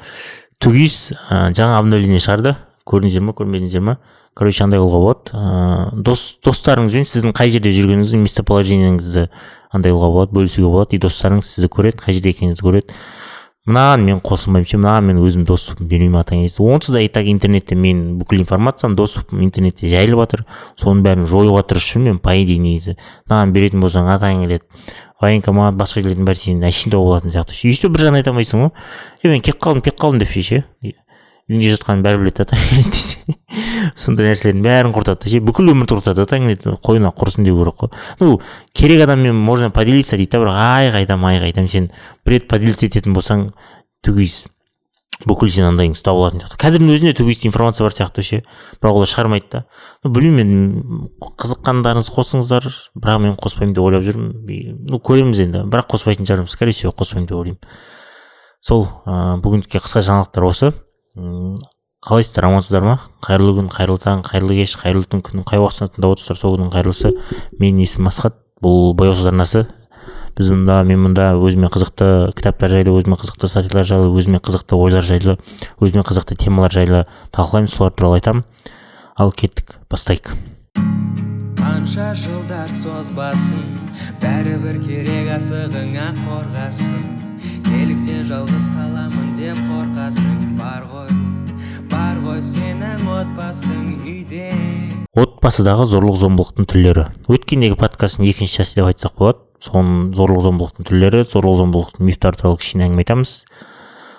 тугис 0.59 1.11
жаңа 1.29 1.77
обновление 1.79 2.19
шығарды 2.23 2.55
көрдіңіздер 2.89 3.23
ма 3.23 3.35
көрмедіңіздер 3.37 3.85
ма 3.85 3.97
короче 4.37 4.63
андай 4.63 4.79
қылуға 4.81 4.99
болады 5.03 5.35
ыыы 5.35 6.03
дос 6.05 6.25
достарыңызбен 6.45 7.07
сіздің 7.07 7.35
қай 7.37 7.53
жерде 7.53 7.71
жүргеніңізді 7.75 8.19
местоположениеңізді 8.23 9.25
андай 9.75 9.93
қылуға 9.93 10.11
болады 10.15 10.37
бөлісуге 10.37 10.69
болады 10.69 10.97
и 10.97 11.01
достарыңыз 11.03 11.53
сізді 11.55 11.69
көреді 11.75 12.01
қай 12.03 12.17
жерде 12.17 12.33
екеніңізді 12.33 12.65
көреді 12.65 12.97
мынаған 13.67 14.05
мен 14.07 14.19
қосылмаймын 14.23 14.67
ше 14.69 14.77
мынаған 14.79 15.07
мен 15.09 15.17
өзім 15.19 15.43
доступым 15.45 15.89
бермеймін 15.91 16.21
ата 16.21 16.35
онсыз 16.63 16.93
да 16.95 17.01
и 17.01 17.07
так 17.07 17.25
интернетте 17.27 17.75
мен 17.75 18.17
бүкіл 18.19 18.39
информациям 18.41 18.95
доступым 18.95 19.43
интернетте 19.43 19.89
жайылып 19.91 20.23
жатыр 20.23 20.45
соның 20.79 21.03
бәрін 21.03 21.27
жоюға 21.27 21.65
тырысып 21.67 21.99
жүрмін 21.99 22.15
мен 22.15 22.19
по 22.23 22.33
идее 22.39 22.57
негізі. 22.57 22.95
Мынаған 23.27 23.53
беретін 23.53 23.83
болсаң 23.83 24.09
атаң 24.15 24.45
келеді. 24.45 24.63
Военкомат 25.19 25.75
басқа 25.75 25.99
жерлердің 25.99 26.29
бәрі 26.29 26.39
сенің 26.39 26.65
әшейін 26.71 26.95
тауып 26.95 27.11
алатын 27.11 27.35
сияқты. 27.35 27.59
Өйстіп 27.67 27.93
бір 27.93 28.05
жағынан 28.05 28.21
айта 28.21 28.31
алмайсың 28.31 28.63
ғой. 28.63 28.71
Е 29.23 29.33
мен 29.33 29.43
кетіп 29.43 29.59
қалдым 29.59 29.83
кетіп 29.83 29.99
қалдым 29.99 30.23
деп 30.23 30.31
ше 30.31 30.63
үйінде 31.49 31.73
жатқанын 31.73 32.03
бәрі 32.05 32.21
біледі 32.21 32.45
да 32.45 32.57
десе 32.85 33.17
сондай 33.99 34.29
нәрселердің 34.29 34.63
бәрін 34.65 34.93
құртады. 34.93 35.29
Ше 35.31 35.41
бүкіл 35.43 35.71
өмірді 35.73 35.97
құртады 35.97 36.21
да 36.21 36.29
таңертең. 36.29 36.77
Қойына 36.85 37.11
құрысын 37.15 37.47
деу 37.47 37.57
керек 37.59 37.79
қой. 37.79 37.91
Ну 38.19 38.37
керек 38.73 39.03
адаммен 39.05 39.35
можно 39.35 39.71
поделиться 39.73 40.17
дейді 40.17 40.37
да 40.37 40.43
бірақ 40.43 40.61
ай 40.61 40.91
қайдам 40.93 41.25
ай 41.25 41.41
қайдам. 41.41 41.67
Сен 41.67 41.89
бір 42.25 42.37
рет 42.37 42.47
поделиться 42.51 42.85
ететін 42.85 43.17
болсаң 43.17 43.49
түгейсіз. 44.05 44.47
Бүкіл 45.27 45.49
сен 45.51 45.65
андайың 45.67 45.97
ұстап 45.97 46.15
алатын 46.15 46.39
сияқты. 46.39 46.55
Қазірдің 46.61 46.93
өзінде 46.95 47.11
түгейсті 47.17 47.49
информация 47.49 47.83
бар 47.83 47.95
сияқты 47.95 48.23
ше. 48.23 48.37
Бірақ 48.79 49.01
олар 49.01 49.09
шығармайды 49.11 49.49
да. 49.51 49.63
Ну 50.05 50.13
білмеймін 50.15 50.53
мен 50.53 51.09
қызыққандарыңыз 51.41 52.07
қосыңыздар 52.15 52.69
бірақ 52.95 53.23
мен 53.25 53.35
қоспаймын 53.35 53.73
деп 53.75 53.83
ойлап 53.83 54.05
жүрмін. 54.07 54.31
Ну 54.87 55.01
көреміз 55.03 55.41
енді. 55.43 55.65
Бірақ 55.67 55.91
қоспайтын 55.91 56.23
шығармын 56.29 56.47
скорее 56.47 56.71
всего 56.77 56.93
қоспаймын 56.95 57.27
деп 57.27 57.35
ойлаймын. 57.35 57.59
Сол 58.63 58.87
ыыы 59.03 59.41
бүгіндікке 59.43 59.83
қысқа 59.83 60.05
жаңалықтар 60.07 60.47
осы. 60.47 60.71
Қалайсыздар 62.05 62.47
амансыздар 62.49 62.85
ма? 62.85 62.99
Қайырлы 63.25 63.57
күн 63.57 63.71
қайырлы 63.73 63.99
таң 64.03 64.23
қайырлы 64.27 64.61
кеш 64.61 64.77
қайырлы 64.79 65.07
түн 65.09 65.23
күннің 65.25 65.47
қай 65.49 65.59
уақытысында 65.59 65.95
тыңдап 65.95 66.15
отырсыздар 66.15 66.39
сол 66.39 66.55
күннің 66.55 66.71
қайырлысы? 66.75 67.11
Менің 67.59 67.83
есімім 67.83 68.11
асхат. 68.11 68.39
Бұл 68.59 68.91
бояусыз 68.91 69.29
арнасы 69.29 69.61
біз 70.39 70.49
мұнда 70.51 70.81
мен 70.87 71.01
мұнда 71.03 71.29
өзіме 71.35 71.67
қызықты 71.71 72.31
кітаптар 72.35 72.71
жайлы 72.71 72.91
өзіме 72.95 73.15
қызықты 73.19 73.47
статьялар 73.51 73.87
жайлы 73.87 74.09
өзіме 74.15 74.39
қызықты 74.43 74.75
ойлар 74.75 75.03
жайлы 75.03 75.35
өзіме 75.83 76.03
қызықты 76.07 76.37
темалар 76.39 76.71
жайлы 76.71 77.05
талқылаймыз 77.35 77.75
солар 77.75 77.91
туралы 77.91 78.19
айтамын. 78.19 78.45
Ал 79.19 79.31
кеттік. 79.31 79.79
Бастайық. 79.91 80.31
Қанша 81.59 82.13
жылдар 82.15 82.71
созбасын 82.71 83.63
бәрібір 84.23 84.79
керек 84.83 85.33
асығыңа 85.35 86.11
қорғасын. 86.21 87.03
Неліктен 87.79 88.25
жалғыз 88.27 88.65
қаламын 88.73 89.29
деп 89.37 89.59
қорқасың. 89.69 90.39
Бар 90.59 90.83
ғой 90.91 91.11
бар 91.87 92.17
ғой 92.25 92.41
сенің 92.43 93.05
отбасың 93.07 93.85
үйде. 94.03 94.49
Отбасыдағы 95.15 95.85
зорлық 95.87 96.17
зомбылықтың 96.19 96.67
түрлері. 96.67 97.05
Өткендегі 97.31 97.77
подкасттың 97.79 98.27
екінші 98.27 98.59
часы 98.59 98.81
деп 98.81 98.89
айтсақ 98.91 99.15
болады. 99.21 99.39
Соның 99.63 100.11
зорлық 100.17 100.43
зомбылықтың 100.49 100.89
түрлері 100.89 101.23
зорлық 101.31 101.59
зомбылықтың 101.61 102.09
мифтары 102.09 102.41
туралы 102.41 102.59
кішкене 102.59 102.89
әңгіме 102.89 103.05
айтамыз. 103.05 103.33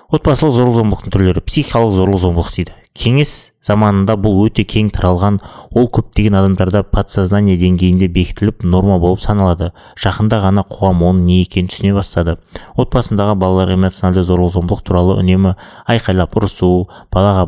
Отбасылық 0.08 0.56
зорлық 0.56 0.80
зомбылықтың 0.80 1.14
түрлері. 1.16 1.44
Психикалық 1.44 1.96
зорлық 2.00 2.24
зомбылық 2.24 2.54
дейді. 2.56 2.80
Кеңес 2.96 3.52
заманында 3.64 4.16
бұл 4.18 4.46
өте 4.46 4.64
кең 4.66 4.88
таралған 4.94 5.36
ол 5.76 5.86
көптеген 5.92 6.34
адамдарда 6.38 6.82
подсознание 6.90 7.56
деңгейінде 7.60 8.08
бекітіліп 8.10 8.64
норма 8.64 8.98
болып 8.98 9.20
саналады. 9.22 9.70
Жақында 10.00 10.40
ғана 10.42 10.64
қоғам 10.66 11.04
оның 11.06 11.28
не 11.28 11.40
екенін 11.44 11.68
түсіне 11.70 11.92
бастады. 11.94 12.38
Отбасындағы 12.80 13.36
балаларға 13.38 13.76
эмоционалды 13.78 14.24
зорлық 14.26 14.54
зомбылық 14.56 14.82
туралы 14.88 15.18
үнемі 15.20 15.54
айқайлап 15.86 16.34
ұрысу 16.40 16.88
балаға 17.14 17.46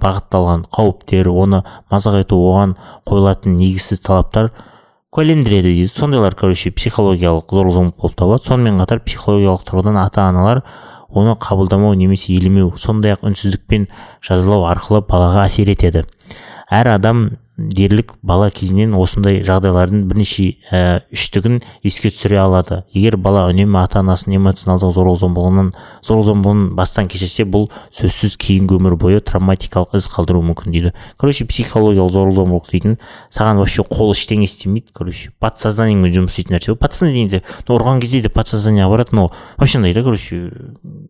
бағытталған 0.00 0.64
қауіптер 0.72 1.28
оны 1.34 1.64
мазақ 1.90 2.22
ету 2.22 2.40
оған 2.40 2.76
қойылатын 3.10 3.58
негізсіз 3.58 4.06
талаптар 4.06 4.52
куәлендіреді 5.10 5.74
дейді. 5.74 5.90
Сондайлар 5.90 6.38
короче 6.38 6.70
психологиялық 6.70 7.50
зорлық 7.50 7.74
зомбылық 7.74 8.00
болып 8.00 8.16
табылады. 8.16 8.46
Сонымен 8.46 8.78
қатар 8.78 9.02
психологиялық 9.02 9.66
тұрғыдан 9.66 9.98
ата 9.98 10.28
аналар 10.30 10.62
оны 11.12 11.36
қабылдамау 11.40 11.94
немесе 11.98 12.32
елемеу 12.36 12.72
сондай 12.78 13.14
ақ 13.16 13.26
үнсіздікпен 13.30 13.88
жазалау 14.26 14.66
арқылы 14.70 15.02
балаға 15.08 15.46
әсер 15.48 15.70
етеді. 15.72 16.04
Әр 16.70 16.94
адам 16.94 17.24
дерлік 17.68 18.14
бала 18.22 18.48
кезінен 18.50 18.94
осындай 18.96 19.40
жағдайлардың 19.44 20.06
бірнеше 20.08 20.46
ә, 20.72 21.02
үштігін 21.12 21.60
еске 21.84 22.08
түсіре 22.08 22.38
алады. 22.40 22.80
Егер 22.96 23.18
бала 23.20 23.44
үнемі 23.50 23.78
ата 23.82 24.00
анасының 24.00 24.38
эмоционалдық 24.38 24.94
зорлық 24.96 25.18
зомбылығынан 25.20 25.70
зорлық 26.06 26.26
зомбылығын 26.30 26.64
бастан 26.78 27.10
кешірсе 27.10 27.44
бұл 27.44 27.68
сөзсіз 27.92 28.38
кейінгі 28.40 28.78
өмір 28.78 28.96
бойы 29.00 29.20
травматикалық 29.20 29.98
із 29.98 30.08
қалдыруы 30.14 30.44
мүмкін 30.50 30.72
дейді. 30.72 30.94
Короче 31.20 31.44
психологиялық 31.44 32.14
зорлық 32.16 32.38
зомбылық 32.40 32.70
дейтін 32.72 32.96
саған 33.28 33.60
вообще 33.60 33.84
қол 33.84 34.14
ештеңе 34.14 34.48
істемейді 34.48 34.94
короче. 34.96 35.30
Подсознанияңмен 35.42 36.16
жұмыс 36.16 36.38
істейтін 36.38 36.56
нәрсе 36.56 36.76
подсознание 36.80 37.42
ұрған 37.68 38.00
кезде 38.00 38.22
де 38.24 38.32
подсознание 38.32 38.88
барады 38.88 39.16
но 39.16 39.30
вообще 39.58 39.78
андай 39.78 39.94
да 39.94 40.02
короче. 40.02 40.50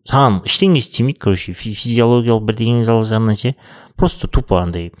Саған 0.09 0.41
ештеңе 0.45 0.81
істемейді 0.81 1.19
короче. 1.19 1.53
Физиологиялық 1.53 2.45
бірдеңе 2.49 2.85
жағынан 2.85 3.37
ше. 3.39 3.55
Просто 3.95 4.27
тупо 4.27 4.61
андай. 4.61 4.91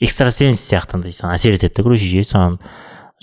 Экстрасенс 0.00 0.60
сияқты 0.60 0.98
андай 0.98 1.14
саған 1.16 1.38
әсер 1.38 1.56
етеді 1.56 1.78
да 1.78 1.86
короче 1.86 2.08
ше 2.10 2.24
саған 2.28 2.58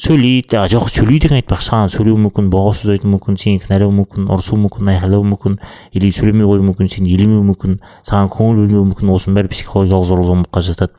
сөйлейді 0.04 0.58
а 0.58 0.66
жоқ 0.72 0.88
сөйлейді 0.90 1.28
деген 1.28 1.38
айтпақшы 1.38 1.70
саған 1.70 1.92
сөйлеуі 1.94 2.22
мүмкін 2.24 2.48
боғау 2.54 2.74
сөз 2.74 2.96
айтуы 2.96 3.12
мүмкін 3.14 3.38
сені 3.38 3.62
кінәлауы 3.62 3.94
мүмкін 4.00 4.32
ұрысуы 4.34 4.58
мүмкін 4.64 4.90
айқайлауы 4.96 5.28
мүмкін 5.36 5.60
или 5.94 6.10
сөйлемей 6.10 6.50
қоюы 6.50 6.66
мүмкін 6.66 6.90
сені 6.90 7.14
елемеуі 7.14 7.46
мүмкін 7.52 7.78
саған 8.10 8.32
көңіл 8.34 8.64
бөлмеуі 8.64 8.88
мүмкін 8.90 9.14
осының 9.14 9.38
бәрі 9.38 9.54
психологиялық 9.54 10.10
зорлық 10.10 10.30
зомбылыққа 10.32 10.64
жатады 10.66 10.98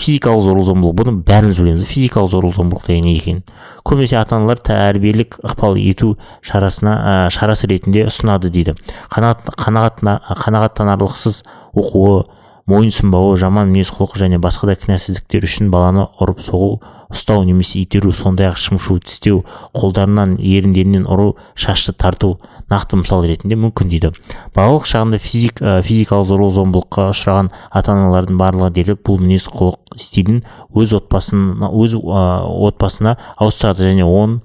физикалық 0.00 0.44
зорлық 0.44 0.66
зомбылық 0.68 0.96
бұны 1.00 1.14
бәріміз 1.28 1.58
білеміз 1.60 1.86
физикалық 1.88 2.30
зорлық 2.32 2.54
зомбылық 2.56 2.86
деген 2.88 3.04
не 3.04 3.16
екенін 3.16 3.42
көбінесе 3.84 4.16
ата 4.20 4.36
аналар 4.36 4.60
тәрбиелік 4.64 5.36
ықпал 5.44 5.76
ету 5.76 6.14
шарасына 6.40 6.94
ә, 7.00 7.30
шарасы 7.32 7.68
ретінде 7.68 8.06
ұсынады 8.08 8.48
дейді 8.52 8.76
қанағат, 9.12 10.00
қанағаттанарлықсыз 10.40 11.42
оқуы 11.76 12.24
мойынсұнбауы 12.70 13.34
жаман 13.40 13.72
мінез 13.72 13.90
құлық 13.90 14.16
және 14.20 14.38
басқа 14.42 14.70
да 14.70 14.76
кінәсіздіктер 14.78 15.46
үшін 15.48 15.70
баланы 15.72 16.06
ұрып 16.22 16.42
соғу 16.44 16.78
ұстау 17.10 17.42
немесе 17.42 17.80
итеру 17.82 18.12
сондай 18.14 18.46
ақ 18.50 18.58
шымшу 18.62 19.00
тістеу 19.02 19.42
қолдарынан 19.74 20.36
еріндерінен 20.38 21.08
ұру 21.10 21.34
шашты 21.58 21.92
тарту 21.92 22.36
нақты 22.70 23.00
мысал 23.00 23.24
ретінде 23.26 23.58
мүмкін 23.58 23.90
дейді. 23.90 24.12
Балалық 24.54 24.86
шағында 24.86 25.18
физик, 25.18 25.58
ә, 25.58 25.80
физикалық 25.82 26.28
зорлық 26.30 26.54
зомбылыққа 26.54 27.08
ұшыраған 27.10 27.50
ата 27.74 27.96
аналардың 27.96 28.38
барлығы 28.38 28.70
дерлік 28.78 29.02
бұл 29.06 29.18
мінез 29.24 29.48
құлық 29.50 29.98
стилін 29.98 30.44
өз 30.70 30.94
отбасына 31.00 31.72
өз 31.74 31.98
ә, 31.98 32.24
отбасына 32.70 33.16
ауыстырады 33.36 33.90
және 33.90 34.06
он 34.06 34.42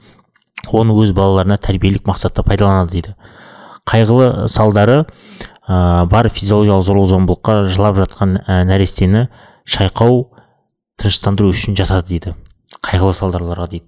оны 0.74 0.98
өз 0.98 1.13
балаларына 1.13 1.60
тәрбиелік 1.62 2.08
мақсатта 2.10 2.41
пайдаланады 2.41 2.98
дейді. 2.98 3.15
Қайғылы 3.86 4.48
салдары 4.50 5.03
ә, 5.67 6.05
бар 6.10 6.29
физиологиялық 6.29 6.86
зорлық 6.86 7.10
зомбылыққа 7.12 7.57
жылап 7.74 8.00
жатқан 8.01 8.39
ә, 8.45 8.63
нәрестені 8.69 9.27
шайқау 9.65 10.29
тыныштандыру 11.01 11.51
үшін 11.53 11.75
жасады 11.77 12.13
дейді. 12.13 12.36
Қайғылы 12.86 13.15
салдарларға 13.17 13.67
дейді. 13.74 13.86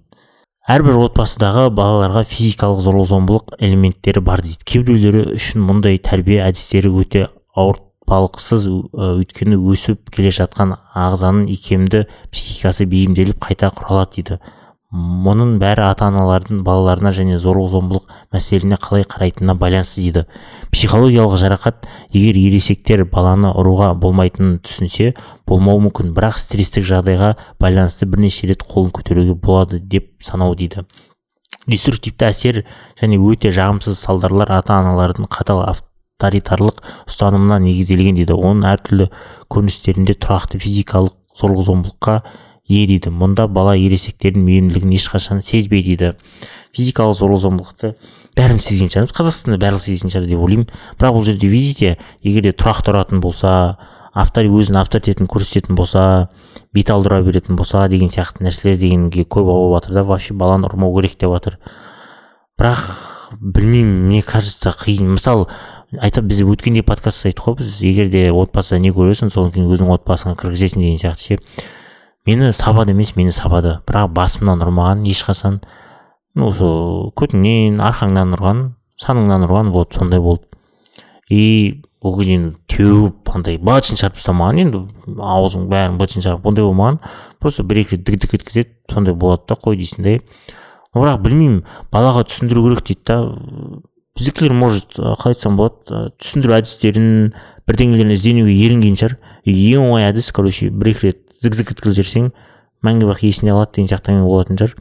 Әрбір 0.68 0.98
отбасыдағы 1.06 1.70
балаларға 1.72 2.24
физикалық 2.28 2.82
зорлық 2.84 3.06
зомбылық 3.08 3.54
элементтері 3.56 4.20
бар 4.20 4.42
дейді. 4.44 4.60
Кейбіреулері 4.68 5.38
үшін 5.38 5.62
мұндай 5.64 5.96
тәрбие 6.04 6.42
әдістері 6.44 6.90
өте 6.92 7.22
ауыртпалықсыз 7.56 8.66
өйткені 8.68 9.56
өсіп 9.72 10.12
келе 10.12 10.34
жатқан 10.34 10.74
ағзаның 10.92 11.48
икемді 11.54 12.04
психикасы 12.34 12.84
бейімделіп 12.90 13.40
қайта 13.46 13.72
құралады 13.72 14.18
дейді. 14.18 14.40
Мұның 14.88 15.58
бәрі 15.60 15.82
ата 15.84 16.06
аналардың 16.08 16.62
балаларына 16.64 17.10
және 17.12 17.36
зорлық 17.42 17.66
зомбылық 17.74 18.12
мәселелеріне 18.32 18.78
қалай 18.80 19.04
қарайтынына 19.04 19.52
байланысты 19.60 20.00
дейді. 20.00 20.22
Психологиялық 20.72 21.36
жарақат 21.36 21.84
егер 22.08 22.38
ересектер 22.40 23.04
баланы 23.04 23.50
ұруға 23.52 23.90
болмайтынын 24.00 24.62
түсінсе 24.64 25.10
болмауы 25.44 25.82
мүмкін. 25.90 26.14
Бірақ 26.16 26.40
стресстік 26.40 26.88
жағдайға 26.88 27.34
байланысты 27.60 28.08
бірнеше 28.08 28.48
рет 28.48 28.64
қолын 28.64 28.88
көтеруге 28.96 29.36
болады 29.36 29.78
деп 29.78 30.08
санау 30.24 30.56
дейді. 30.56 30.86
Деструктивті 31.68 32.30
әсер 32.30 32.64
және 32.96 33.20
өте 33.20 33.52
жағымсыз 33.52 34.00
салдарлар 34.00 34.56
ата 34.56 34.80
аналардың 34.80 35.28
қатал 35.28 35.66
авторитарлық 35.68 36.80
ұстанымына 37.04 37.60
негізделген 37.60 38.16
дейді. 38.16 38.32
Оның 38.32 38.64
әртүрлі 38.72 39.12
көріністерінде 39.52 40.16
тұрақты 40.16 40.64
физикалық 40.64 41.12
зорлық 41.36 41.68
зомбылыққа 41.68 42.22
ие 42.68 42.86
дейді. 42.86 43.10
Мұнда 43.10 43.48
бала 43.48 43.74
ересектердің 43.76 44.44
мейірімділігін 44.44 44.94
ешқашан 44.96 45.42
сезбейді 45.42 45.96
дейді. 45.96 46.12
Физикалық 46.76 47.16
зорлық 47.16 47.40
зомбылықты 47.42 47.94
бәріміз 48.36 48.68
сезген 48.68 48.92
шығармыз. 48.92 49.14
Қазақстанда 49.16 49.58
барлығы 49.62 49.86
сезген 49.88 50.12
шығар 50.12 50.28
деп 50.28 50.42
ойлаймын. 50.44 50.68
Бірақ 51.00 51.16
бұл 51.16 51.24
жерде 51.26 51.48
видите 51.48 51.96
егер 52.22 52.44
де 52.44 52.52
тұрақты 52.52 52.92
ұратын 52.92 53.22
болса 53.24 53.78
автор 54.12 54.44
өзінің 54.44 54.82
авторитетін 54.82 55.30
көрсететін 55.30 55.78
болса 55.78 56.28
бет 56.76 56.90
алдыра 56.92 57.22
беретін 57.24 57.56
болса 57.56 57.86
деген 57.88 58.12
сияқты 58.12 58.44
нәрселер 58.44 58.76
дегенге 58.76 59.24
көп 59.24 59.48
ауып 59.48 59.78
жатыр 59.78 60.00
да. 60.00 60.04
Вообще 60.04 60.34
баланы 60.34 60.68
ұрмау 60.68 60.94
керек 61.00 61.16
деп 61.18 61.32
жатыр 61.32 61.58
бірақ 62.58 62.84
білмеймін 63.40 64.06
мне 64.08 64.22
кажется 64.22 64.70
қиын. 64.76 65.14
Мысалы 65.16 65.48
айтып 65.98 66.28
біз 66.28 66.44
өткенде 66.44 66.82
подкастта 66.82 67.30
айттық 67.30 67.48
қой 67.48 67.58
біз. 67.62 67.80
Егер 67.82 68.12
де 68.12 68.28
отбасыда 68.32 68.80
не 68.82 68.92
көресің 68.92 69.32
содан 69.32 69.52
кейін 69.54 69.68
өзіңнің 69.72 69.98
отбасыңа 69.98 70.36
кіргізесің 70.40 70.84
деген 70.84 70.98
сияқты 71.00 71.38
ше. 71.38 71.38
Мені 72.28 72.52
сабады 72.52 72.92
емес 72.92 73.16
мені 73.16 73.32
сабады. 73.32 73.78
Бірақ 73.88 74.12
басымнан 74.12 74.60
ұрмаған 74.60 75.06
ешқашан. 75.08 75.62
Ну 76.36 76.52
сол 76.52 77.08
көтіңнен 77.16 77.80
арқаңнан 77.80 78.34
ұрған 78.36 78.64
саныңнан 79.00 79.46
ұрған 79.46 79.70
вот 79.72 79.96
сондай 79.96 80.20
болды. 80.20 80.44
И 81.30 81.82
ол 82.02 82.18
кезде 82.18 82.36
енді 82.36 82.56
теуіп 82.68 83.32
андай 83.32 83.56
бытшын 83.56 83.96
шығарып 83.96 84.20
тастамаған. 84.20 84.60
Енді 84.60 84.82
аузың 85.16 85.68
бәрін 85.72 85.96
бытшын 86.00 86.26
шығарып 86.26 86.48
ондай 86.52 86.68
болмаған. 86.68 87.00
Просто 87.40 87.64
бір 87.64 87.80
екі 87.86 87.96
рет 87.96 88.04
дік 88.04 88.20
дік 88.20 88.34
еткізеді 88.36 88.74
сондай 88.92 89.14
болады 89.14 89.48
да 89.48 89.56
қой 89.56 89.80
дейсің 89.80 90.20
бірақ 90.98 91.20
білмеймін 91.22 91.62
балаға 91.92 92.24
түсіндіру 92.26 92.64
керек 92.64 92.84
дейді 92.88 93.02
да. 93.06 93.18
Біздікілер 94.18 94.52
может 94.56 94.96
қалай 94.98 95.36
айтсам 95.36 95.56
болады 95.60 96.08
түсіндіру 96.18 96.56
әдістерін 96.56 97.10
бірдеңелерін 97.68 98.16
ізденуге 98.16 98.56
ерінген 98.66 98.96
шығар. 98.98 99.18
Ең 99.46 99.84
оңай 99.84 100.08
әдіс 100.08 100.32
короче 100.34 100.72
бір 100.72 100.90
екі 100.90 101.06
рет 101.06 101.20
зік 101.42 101.72
еткізіп 101.74 101.98
жіберсең 102.00 102.30
мәңгі 102.84 103.08
бақ 103.08 103.24
есінде 103.26 103.54
қалады 103.54 103.76
деген 103.76 103.90
сияқты 103.90 104.12
әңгіме 104.12 104.28
болатын 104.28 104.60
шығар. 104.60 104.74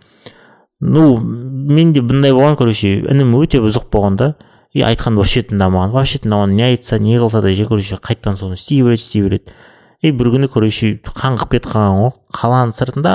Ну 0.82 1.18
менде 1.18 2.04
бұндай 2.06 2.36
болған 2.36 2.58
короче 2.60 3.00
інім 3.02 3.34
өте 3.40 3.62
бұзық 3.64 3.90
болған 3.94 4.18
да 4.20 4.28
и 4.74 4.84
айтқанды 4.86 5.24
вообще 5.24 5.42
тыңдамаған 5.50 5.96
вообще 5.96 6.22
тыңдамаған 6.22 6.54
не 6.54 6.68
айтса 6.68 7.00
не 7.00 7.18
қылса 7.18 7.42
да 7.42 7.54
короче 7.66 7.96
қайтадан 7.96 8.38
соны 8.38 8.54
істей 8.54 8.84
береді 8.84 9.02
істей 9.02 9.24
береді. 9.24 9.54
И 10.02 10.12
бір 10.14 10.30
күні 10.30 10.48
короче 10.54 11.00
қаңғып 11.02 11.56
кетіп 11.56 11.72
қалған 11.72 11.96
ғой 11.98 12.12
қаланың 12.38 12.74
сыртында 12.78 13.14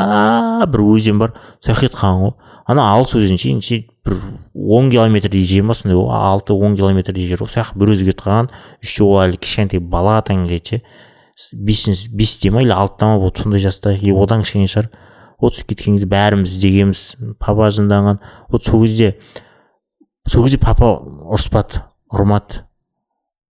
бір 0.66 0.82
өзен 0.82 1.20
бар 1.22 1.36
сол 1.60 1.70
жаққа 1.70 1.86
кетіп 1.86 2.00
қалған 2.00 2.24
ғой 2.24 2.32
ана 2.66 2.88
алыс 2.96 3.14
өзен 3.14 3.38
ше 3.38 3.84
бір 4.02 4.18
он 4.54 4.90
километрдей 4.90 5.44
жер 5.46 5.62
ма 5.62 5.74
сондай 5.78 6.02
алты 6.02 6.52
он 6.52 6.74
километрдей 6.74 7.28
жер 7.28 7.38
ғой 7.38 7.52
сол 7.52 7.62
жаққа 7.62 7.78
бір 7.78 7.94
өзі 7.94 8.08
кетіп 8.10 8.24
қалған 8.26 8.50
еще 8.82 9.04
ол 9.04 9.20
әлі 9.22 9.38
кішкентай 9.38 9.78
бала 9.78 10.20
келеді 10.26 10.58
ше. 10.66 10.82
Бесінші 11.52 12.10
бесте 12.16 12.50
ма 12.50 12.62
или 12.62 12.72
алтыда 12.72 13.12
ма 13.12 13.18
вот 13.18 13.38
сондай 13.38 13.60
жаста 13.60 13.92
или 13.92 14.12
одан 14.12 14.42
кішкене 14.42 14.68
шығар 14.70 14.90
вот 15.40 15.56
сөйтіп 15.56 15.74
кеткен 15.74 15.96
кезде 15.96 16.10
бәріміз 16.12 16.54
іздегенбіз 16.54 17.02
папа 17.38 17.70
жынданған 17.74 18.20
вот 18.48 18.64
сол 18.66 18.84
кезде 18.86 19.16
сол 20.28 20.44
кезде 20.44 20.58
папа 20.62 20.94
ұрыспады 21.02 21.82
ұрмады 22.12 22.62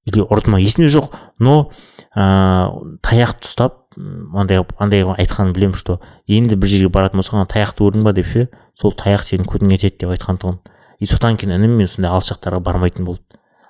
или 0.06 0.24
ұрды 0.24 0.50
ма 0.50 0.60
есімде 0.62 0.90
жоқ 0.94 1.12
но 1.38 1.70
ыыы 2.16 2.98
таяқты 3.04 3.46
ұстап 3.46 3.82
андай 4.34 4.64
андай 4.78 5.04
айтқанын 5.04 5.52
білемін 5.52 5.76
что 5.76 6.00
енді 6.26 6.56
бір 6.56 6.68
жерге 6.72 6.92
баратын 6.92 7.20
болсаң 7.20 7.42
ана 7.42 7.50
таяқты 7.50 7.84
көрдің 7.84 8.06
ба 8.06 8.14
деп 8.16 8.26
ше 8.26 8.48
сол 8.78 8.94
таяқ 8.96 9.24
сенің 9.26 9.48
көтіңе 9.48 9.78
тиеді 9.78 10.02
деп 10.02 10.14
айтқан 10.14 10.40
тұғын. 10.40 10.58
И 11.02 11.06
содан 11.06 11.36
кейін 11.36 11.58
інім 11.58 11.76
мен 11.80 11.90
сондай 11.90 12.12
алыс 12.12 12.30
жақтарға 12.32 12.62
бармайтын 12.64 13.06
болды. 13.06 13.22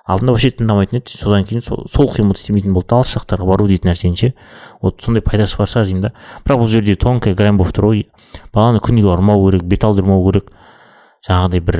Алдында 0.03 0.33
вообще 0.35 0.51
тыңдамайтын 0.51 0.99
еді 0.99 1.17
содан 1.17 1.45
кейін 1.47 1.63
сол, 1.63 1.85
сол 1.87 2.09
қимылды 2.11 2.41
істемейтін 2.41 2.73
болды 2.75 2.95
алыс 2.95 3.13
жақтарға 3.15 3.47
бару 3.47 3.67
дейтін 3.69 3.91
нәрсені 3.91 4.19
ше. 4.19 4.33
Вот 4.81 5.01
сондай 5.01 5.23
пайдасы 5.23 5.57
бар 5.57 5.69
шығар 5.71 5.87
деймін 5.87 6.03
да. 6.07 6.11
Бірақ 6.43 6.59
бұл 6.59 6.71
жерде 6.73 6.95
тонкая 6.99 7.37
грань 7.39 7.57
болып 7.57 7.75
тұр 7.77 7.87
ғой. 7.87 8.03
Баланы 8.51 8.83
күніге 8.83 9.13
ұрмау 9.13 9.47
керек 9.47 9.63
бет 9.63 9.87
алдырмау 9.87 10.25
керек. 10.27 10.51
Жаңағыдай 11.27 11.63
бір 11.63 11.79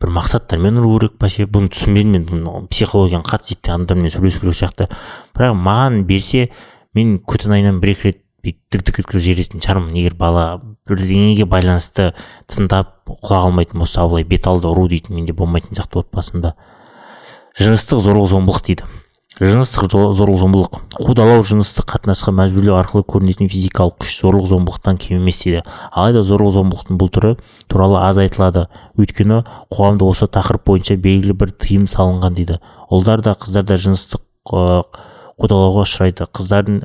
бір 0.00 0.12
мақсаттармен 0.16 0.80
ұру 0.80 0.98
керек 0.98 1.16
па 1.20 1.28
ше 1.32 1.44
бұны 1.48 1.72
түсінбедім 1.72 2.12
мен 2.16 2.28
бұны 2.28 2.66
психологияны 2.72 3.24
қатты 3.24 3.54
зерттеген 3.54 3.80
адамдармен 3.80 4.12
сөйлесу 4.12 4.44
керек 4.44 4.60
сияқты. 4.60 4.88
Бірақ 5.36 5.56
маған 5.56 6.04
берсе 6.08 6.50
мен 6.96 7.18
көтен 7.24 7.56
айынан 7.56 7.80
бір 7.80 7.94
екі 7.94 8.08
рет 8.10 8.22
бүйтіп 8.44 8.84
дік 8.86 9.00
дік 9.02 9.14
жіберетін 9.16 9.60
шығармын. 9.60 9.96
Егер 9.96 10.14
бала 10.18 10.60
бірдеңеге 10.88 11.46
байланысты 11.50 12.12
тыңдап 12.50 12.96
құлақ 13.08 13.50
алмайтын 13.50 13.80
болса 13.82 14.06
былай 14.08 14.24
бет 14.24 14.46
алды 14.46 14.70
ұру 14.70 14.88
дейтін 14.88 15.16
менде 15.16 15.32
болмайтын 15.36 15.76
сияқты 15.76 16.04
отбасында 16.04 16.54
жыныстық 17.60 18.02
зорлық 18.06 18.28
зомбылық 18.30 18.66
дейді. 18.66 18.88
Жыныстық 19.40 19.86
зо- 19.92 20.12
зорлық 20.12 20.38
зомбылық. 20.42 20.78
Қудалау 21.00 21.44
жыныстық 21.46 21.86
қатынасқа 21.88 22.32
мәжбүрлеу 22.36 22.74
арқылы 22.76 23.04
көрінетін 23.08 23.48
физикалық 23.48 23.96
күш 24.02 24.18
зорлық 24.20 24.48
зомбылықтан 24.50 24.98
кем 25.00 25.22
емес 25.22 25.38
дейді. 25.44 25.62
Алайда 25.92 26.20
зорлық 26.22 26.52
зомбылықтың 26.58 26.98
бұл 27.00 27.08
түрі 27.08 27.30
туралы 27.68 28.02
аз 28.04 28.18
айтылады. 28.20 28.66
Өйткені 29.00 29.44
қоғамда 29.72 30.04
осы 30.04 30.28
тақырып 30.28 30.66
бойынша 30.68 30.96
белгілі 31.00 31.32
бір 31.40 31.54
тыйым 31.56 31.86
салынған 31.88 32.36
дейді. 32.36 32.58
Ұлдар 32.90 33.22
да 33.24 33.32
қыздар 33.32 33.64
да 33.64 33.80
жыныстық 33.80 34.20
қудалауға 35.40 35.86
ұшырайды. 35.86 36.28
Қыздардың 36.36 36.80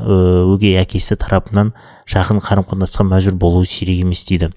өгей 0.55 0.79
әкесі 0.81 1.17
тарапынан 1.19 1.73
жақын 2.11 2.41
қарым 2.43 2.67
қатынасқа 2.69 3.07
мәжбүр 3.11 3.39
болуы 3.39 3.67
сирек 3.69 4.03
емес 4.05 4.25
дейді. 4.29 4.51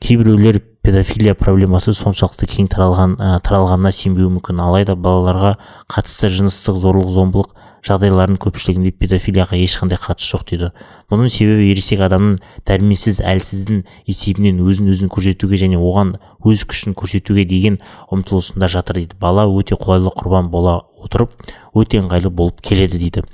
Кейбіреулер 0.00 0.60
педофилия 0.84 1.34
проблемасы 1.34 1.94
соншалықты 1.96 2.46
кең 2.46 2.66
таралған 2.70 3.14
ә, 3.16 3.30
таралғанына 3.42 3.90
сенбеуі 3.96 4.28
мүмкін. 4.36 4.60
Алайда 4.60 4.94
балаларға 4.94 5.54
қатысты 5.90 6.28
жыныстық 6.30 6.76
зорлық 6.82 7.08
зомбылық 7.14 7.54
жағдайларының 7.86 8.38
көпшілігінде 8.44 8.92
педофилияға 9.00 9.56
ешқандай 9.56 9.98
қатысы 9.98 10.28
жоқ 10.34 10.44
дейді. 10.50 10.70
Мұның 11.10 11.32
себебі 11.32 11.70
ересек 11.72 12.04
адамның 12.06 12.36
дәрменсіз 12.68 13.22
әлсіздің 13.24 13.82
есебінен 14.10 14.60
өзін 14.62 14.92
өзін 14.92 15.10
көрсетуге 15.10 15.58
және 15.64 15.80
оған 15.80 16.16
өз 16.44 16.66
күшін 16.68 16.94
көрсетуге 16.98 17.46
деген 17.48 17.80
ұмтылысында 18.12 18.68
жатыр 18.68 19.00
дейді. 19.00 19.18
Бала 19.18 19.48
өте 19.48 19.80
қолайлы 19.80 20.12
құрбан 20.14 20.52
бола 20.52 20.82
отырып 21.06 21.32
өте 21.74 22.02
ыңғайлы 22.02 22.30
болып 22.30 22.60
келеді 22.66 23.00
дейді. 23.00 23.24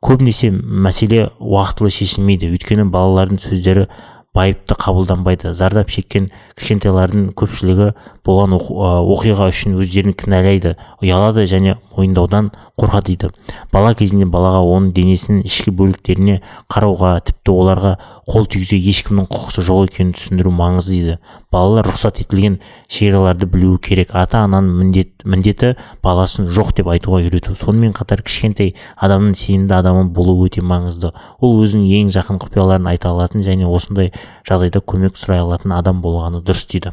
Көбінесе 0.00 0.48
мәселе 0.54 1.26
уақытылы 1.38 1.90
шешілмейді. 1.92 2.48
Өйткені 2.54 2.86
балалардың 2.88 3.42
сөздері 3.42 3.88
байыпты 4.34 4.76
қабылданбайды. 4.78 5.54
Зардап 5.58 5.90
шеккен 5.90 6.28
кішкентайлардың 6.54 7.32
көпшілігі 7.34 7.88
болған 8.26 8.54
оқиға 8.54 9.48
үшін 9.50 9.74
өздерін 9.82 10.14
кінәлайды 10.14 10.76
ұялады 11.02 11.48
және 11.50 11.78
мойындаудан 11.96 12.52
қорқады 12.78 13.10
дейді. 13.10 13.30
Бала 13.72 13.90
кезінде 13.98 14.28
балаға 14.30 14.62
оның 14.62 14.92
денесінің 14.94 15.42
ішкі 15.48 15.74
бөліктеріне 15.74 16.38
қарауға 16.70 17.16
тіпті 17.26 17.54
оларға 17.56 17.96
қол 18.30 18.46
тигізуге 18.46 18.92
ешкімнің 18.92 19.26
құқысы 19.26 19.64
жоқ 19.66 19.90
екенін 19.90 20.14
түсіндіру 20.14 20.52
маңызды 20.54 20.94
дейді. 20.94 21.18
Балалар 21.50 21.90
рұқсат 21.90 22.22
етілген 22.22 22.60
шекараларды 22.86 23.50
білуі 23.50 23.80
керек. 23.82 24.14
Ата 24.14 24.44
ананың 24.46 24.78
міндет, 24.78 25.24
міндеті 25.26 25.74
баласын 26.04 26.46
жоқ 26.46 26.76
деп 26.78 26.92
айтуға 26.94 27.24
үйрету. 27.24 27.56
Сонымен 27.58 27.92
қатар 27.98 28.22
кішкентай 28.22 28.76
адамның 28.96 29.34
сенімді 29.34 29.74
адамы 29.80 30.06
болу 30.14 30.38
өте 30.46 30.62
маңызды. 30.62 31.10
Ол 31.42 31.58
өзінің 31.64 31.90
ең 31.98 32.14
жақын 32.14 32.38
құпияларын 32.40 32.86
айта 32.94 33.10
алатын 33.10 33.42
және 33.42 33.66
осындай 33.66 34.12
жағдайда 34.48 34.82
көмек 34.82 35.18
сұрай 35.20 35.42
алатын 35.42 35.72
адам 35.76 36.00
болғаны 36.04 36.42
дұрыс 36.44 36.66
дейді. 36.70 36.92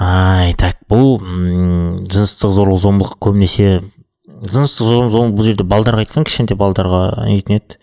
Ай 0.00 0.54
так 0.58 0.78
бұл 0.90 1.18
жыныстық 1.20 2.54
зорлық 2.56 2.80
зомбылық 2.84 3.18
көбінесе 3.20 3.80
жыныстық 4.48 4.86
зорлық 4.88 5.10
зомбылық 5.12 5.36
бұл 5.36 5.50
жерде 5.50 5.66
балдарға 5.68 6.06
айтқан 6.06 6.24
кішкентай 6.28 6.56
балдарға 6.56 7.26
нетін 7.26 7.58
еді. 7.58 7.80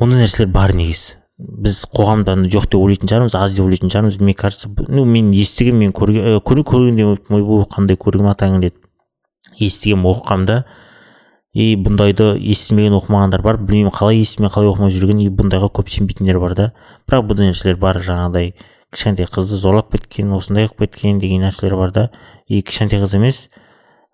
Ондай 0.00 0.24
нәрселер 0.24 0.52
бар 0.52 0.74
негізі 0.76 1.16
біз 1.40 1.86
қоғамда 1.96 2.34
жоқ 2.52 2.66
деп 2.68 2.80
ойлайтын 2.82 3.08
шығармыз 3.08 3.34
аз 3.38 3.54
деп 3.56 3.64
ойлайтын 3.64 3.90
шығармыз. 3.92 4.20
Мне 4.20 4.34
кажется 4.34 4.68
ну 4.88 5.04
мен 5.04 5.30
естігем 5.32 5.78
мен 5.80 5.92
көрген 5.92 6.40
көрген 6.44 6.66
көргенде 6.68 7.06
ойбой 7.32 7.64
қандай 7.64 7.96
көргем 7.96 8.28
атаң 8.28 8.60
деп 8.60 8.76
естігем 9.56 10.04
оқығамда 10.04 10.64
и 11.52 11.74
бұндайды 11.74 12.34
естімеген 12.38 12.94
оқымағандар 13.00 13.42
бар. 13.42 13.58
Білмеймін 13.58 13.94
қалай 13.94 14.20
естімей 14.22 14.52
қалай 14.52 14.70
оқымай 14.70 14.94
жүрген 14.94 15.22
и 15.24 15.28
бұндайға 15.34 15.70
көп 15.74 15.90
сенбейтіндер 15.90 16.38
бар 16.42 16.54
да. 16.54 16.70
Бірақ 17.08 17.26
бұндай 17.30 17.50
нәрселер 17.50 17.80
бар 17.80 17.98
жаңағыдай 18.06 18.54
кішкентай 18.94 19.26
қызды 19.26 19.58
зорлап 19.58 19.90
кеткен 19.92 20.32
осындай 20.36 20.70
қылып 20.70 20.86
кеткен 20.94 21.18
деген 21.22 21.42
нәрселер 21.46 21.76
бар 21.80 21.94
да. 21.96 22.10
И 22.46 22.62
кішкентай 22.62 23.02
қыз 23.02 23.16
емес 23.18 23.48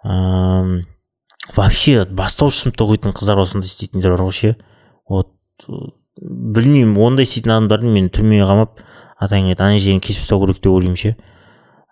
ыыы 0.04 0.84
вообще 1.54 2.04
бастауыш 2.04 2.62
сыныпта 2.62 2.86
оқитын 2.86 3.14
қыздар 3.14 3.38
осындай 3.42 3.68
істейтіндер 3.68 4.16
бар 4.16 4.24
ғой 4.26 4.34
ше 4.34 4.56
вот 5.08 5.30
білмеймін 6.16 6.96
ондай 6.98 7.28
істейтін 7.28 7.54
адамдарды 7.54 7.92
мен 7.92 8.08
түрмеге 8.10 8.48
қамап 8.48 8.80
атаң 9.22 9.52
ана 9.54 9.78
жерін 9.78 10.00
кесіп 10.00 10.24
тастау 10.24 10.42
керек 10.42 10.62
деп 10.62 10.72
ойлаймын 10.72 10.96
ше. 10.96 11.14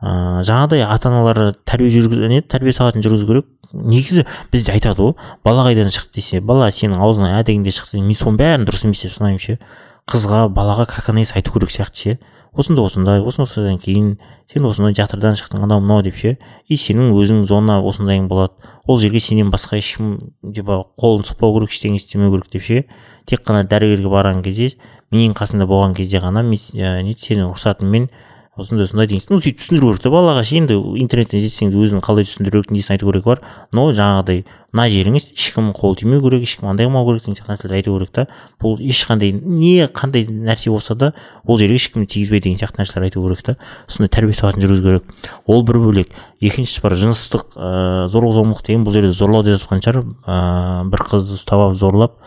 Ыыы 0.05 0.45
жаңағыдай 0.45 0.85
ата 0.85 1.09
аналар 1.09 1.55
тәрбие 1.65 1.89
жүргіз 1.95 2.29
не 2.29 2.43
тәрбие 2.45 2.75
сағатын 2.77 3.05
жүргізу 3.05 3.27
керек. 3.31 3.49
Негізі 3.73 4.27
бізде 4.53 4.77
айтады 4.77 5.03
ғой 5.03 5.15
бала 5.45 5.65
қайдан 5.67 5.89
шықты 5.91 6.21
десе 6.21 6.41
бала 6.45 6.69
сенің 6.71 7.01
аузыңнан 7.01 7.41
ә 7.41 7.43
дегенде 7.47 7.73
шықты 7.73 8.03
мен 8.05 8.15
соның 8.15 8.39
бәрін 8.39 8.69
дұрыс 8.69 8.85
емес 8.85 9.03
деп 9.03 9.17
санаймын 9.17 9.41
ше. 9.41 9.59
Қызға 10.05 10.49
балаға 10.53 10.85
как 10.87 11.09
она 11.09 11.25
есть 11.25 11.33
айту 11.35 11.53
керек 11.53 11.73
сияқты 11.73 11.97
ше. 11.97 12.19
Осындай 12.53 12.85
осындай 12.85 13.23
осындай 13.25 13.49
осыдан 13.49 13.79
кейін 13.83 14.19
сен 14.53 14.67
осындай 14.69 14.95
жатырдан 14.95 15.35
шықтың 15.35 15.65
анау 15.65 15.81
мынау 15.81 16.05
деп 16.05 16.15
ше. 16.15 16.37
И 16.69 16.77
сенің 16.77 17.11
өзің 17.17 17.43
зона 17.49 17.81
осындайың 17.83 18.29
болады. 18.29 18.53
Ол 18.87 19.01
жерге 19.01 19.19
сенен 19.19 19.51
басқа 19.51 19.81
ешкім 19.81 20.35
типа 20.45 20.85
қолын 21.01 21.25
сұқпау 21.27 21.57
керек 21.57 21.73
ештеңе 21.73 21.97
істемеу 21.99 22.31
керек 22.37 22.53
деп 22.53 22.63
ше. 22.63 22.85
Тек 23.27 23.43
қана 23.49 23.65
дәрігерге 23.67 24.13
барған 24.13 24.45
кезде 24.45 24.77
менің 25.11 25.35
қасымда 25.35 25.67
болған 25.67 25.97
кезде 25.97 26.21
ғана 26.23 26.45
мен 26.45 26.61
ә, 26.77 27.01
не 27.03 27.17
сенің 27.17 27.51
рұқсатыңмен 27.51 28.11
осындай 28.57 28.87
осындай 28.87 29.09
деген 29.11 29.25
ну 29.31 29.41
сөйтіп 29.43 29.59
түсіндіру 29.61 29.89
керек 29.91 30.03
та 30.05 30.11
балаға 30.15 30.45
ше 30.47 30.59
енді 30.61 30.77
интернеттен 31.03 31.41
іздесең 31.41 31.73
де 31.73 31.81
өзің 31.83 32.03
қалай 32.05 32.27
түсіндіру 32.27 32.63
керек 32.63 32.71
несін 32.71 32.95
айту 32.95 33.09
керек 33.09 33.25
бар. 33.27 33.41
Но 33.75 33.89
жаңағыдай 33.97 34.45
мына 34.75 34.87
жеріңіз 34.93 35.27
ешкім 35.35 35.73
қол 35.75 35.97
тимеу 35.99 36.23
керек 36.23 36.47
ешкім 36.47 36.71
андай 36.71 36.87
қылмау 36.87 37.09
керек 37.09 37.25
деген 37.25 37.39
сияқты 37.39 37.55
нәрселерді 37.55 37.81
айту 37.81 37.97
керек 37.99 38.13
та 38.15 38.27
бұл 38.63 38.79
ешқандай 38.79 39.33
не 39.35 39.89
қандай 39.91 40.29
нәрсе 40.29 40.71
болса 40.71 40.95
да 40.95 41.13
ол 41.45 41.59
жерге 41.59 41.81
ешкім 41.81 42.07
тигізбе 42.07 42.41
деген 42.41 42.59
сияқты 42.63 42.85
нәрселер 42.85 43.09
айту 43.09 43.25
керек 43.27 43.43
та 43.43 43.57
сондай 43.89 44.13
тәрбие 44.15 44.39
сағатын 44.39 44.63
жүргізу 44.63 44.87
керек. 44.87 45.05
Ол 45.47 45.67
бір 45.67 45.81
бөлек. 45.83 46.15
Екіншісі 46.41 46.83
бар 46.85 46.95
жыныстық 46.99 47.59
ыыы 47.59 48.09
зорлық 48.13 48.39
зомбылық 48.39 48.67
деген 48.67 48.87
бұл 48.87 48.95
жерде 48.95 49.13
зорлау 49.15 49.43
деп 49.43 49.59
жатқан 49.59 49.83
шығар. 49.83 50.03
Ыыы 50.27 50.91
бір 50.91 51.07
қызды 51.11 51.39
ұстап 51.39 51.67
алып 51.69 51.79
зорлап 51.79 52.19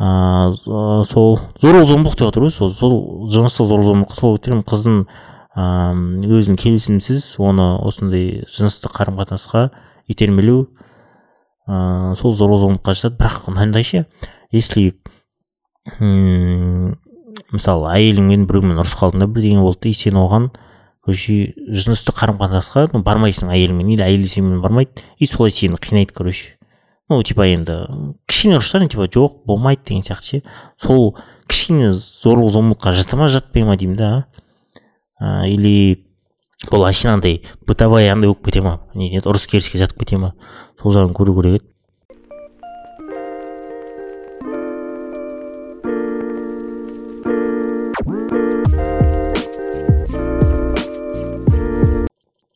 ыыы 0.00 1.04
сол 1.06 1.38
зорлық 1.60 1.86
зомбылық 1.86 2.16
деп 2.16 2.26
жатыр 2.30 2.46
ғой 2.48 2.54
сол 2.54 2.72
сол 2.72 3.28
жыныстық 3.30 3.68
зорлық 3.68 3.90
зомбылық 3.90 4.16
сол 4.18 4.38
қыздың 4.40 5.04
ыыы 5.56 6.38
өзінің 6.38 6.56
келісімсіз 6.56 7.36
оны 7.42 7.76
осындай 7.84 8.46
жыныстық 8.48 8.94
қарым 8.96 9.18
қатынасқа 9.20 9.68
итермелеу 10.08 10.70
ыыы 11.68 12.16
сол 12.16 12.32
зорлық 12.32 12.62
зомбылыққа 12.62 12.94
жатады. 12.96 13.18
Бірақ 13.20 13.50
мынандай 13.52 13.84
ше 13.84 14.06
если 14.50 14.94
мысалы 17.52 17.90
әйеліңмен 17.92 18.46
біреумен 18.48 18.80
ұрысып 18.80 19.02
қалдың 19.02 19.24
да 19.24 19.28
бірдеңе 19.28 19.60
болды 19.60 19.90
и 19.90 19.94
сен 19.98 20.16
оған 20.16 20.50
короче 21.04 21.52
жыныстық 21.58 22.16
қарым 22.16 22.38
қатынасқа 22.40 22.88
ну, 22.94 23.02
бармайсың 23.02 23.50
әйеліңмен 23.52 23.92
или 23.92 24.04
әйелі 24.06 24.28
сенімен 24.30 24.62
бармайды 24.62 25.02
и 25.18 25.26
солай 25.26 25.50
сені 25.50 25.76
қинайды 25.76 26.14
короче. 26.14 26.56
Ну 27.10 27.22
типа 27.22 27.44
енді 27.50 27.82
кішкене 28.30 28.56
ұрыстар 28.60 28.86
типа 28.88 29.08
жоқ 29.10 29.42
болмайды 29.44 29.82
деген 29.88 30.06
сияқты 30.06 30.38
ше. 30.38 30.42
Сол 30.80 31.16
кішкене 31.50 31.90
зорлық 31.92 32.54
зомбылыққа 32.54 32.94
жата 32.96 33.18
ма 33.18 33.28
жатпай 33.28 33.66
ма 33.66 33.76
деймін 33.76 33.98
да 33.98 34.12
или 35.46 36.04
бұл 36.70 36.82
вообще 36.82 37.08
андай 37.08 37.42
бытовая 37.66 38.12
андай 38.12 38.30
болып 38.30 38.44
кете 38.46 38.62
ма? 38.62 38.80
Не 38.94 39.20
ұрыс 39.20 39.46
керіске 39.46 39.78
жатып 39.78 40.02
кете 40.02 40.18
ма? 40.18 40.32
Сол 40.82 40.94
жағын 40.94 41.14
көру 41.14 41.36
керек 41.38 41.62
еді. 41.62 41.68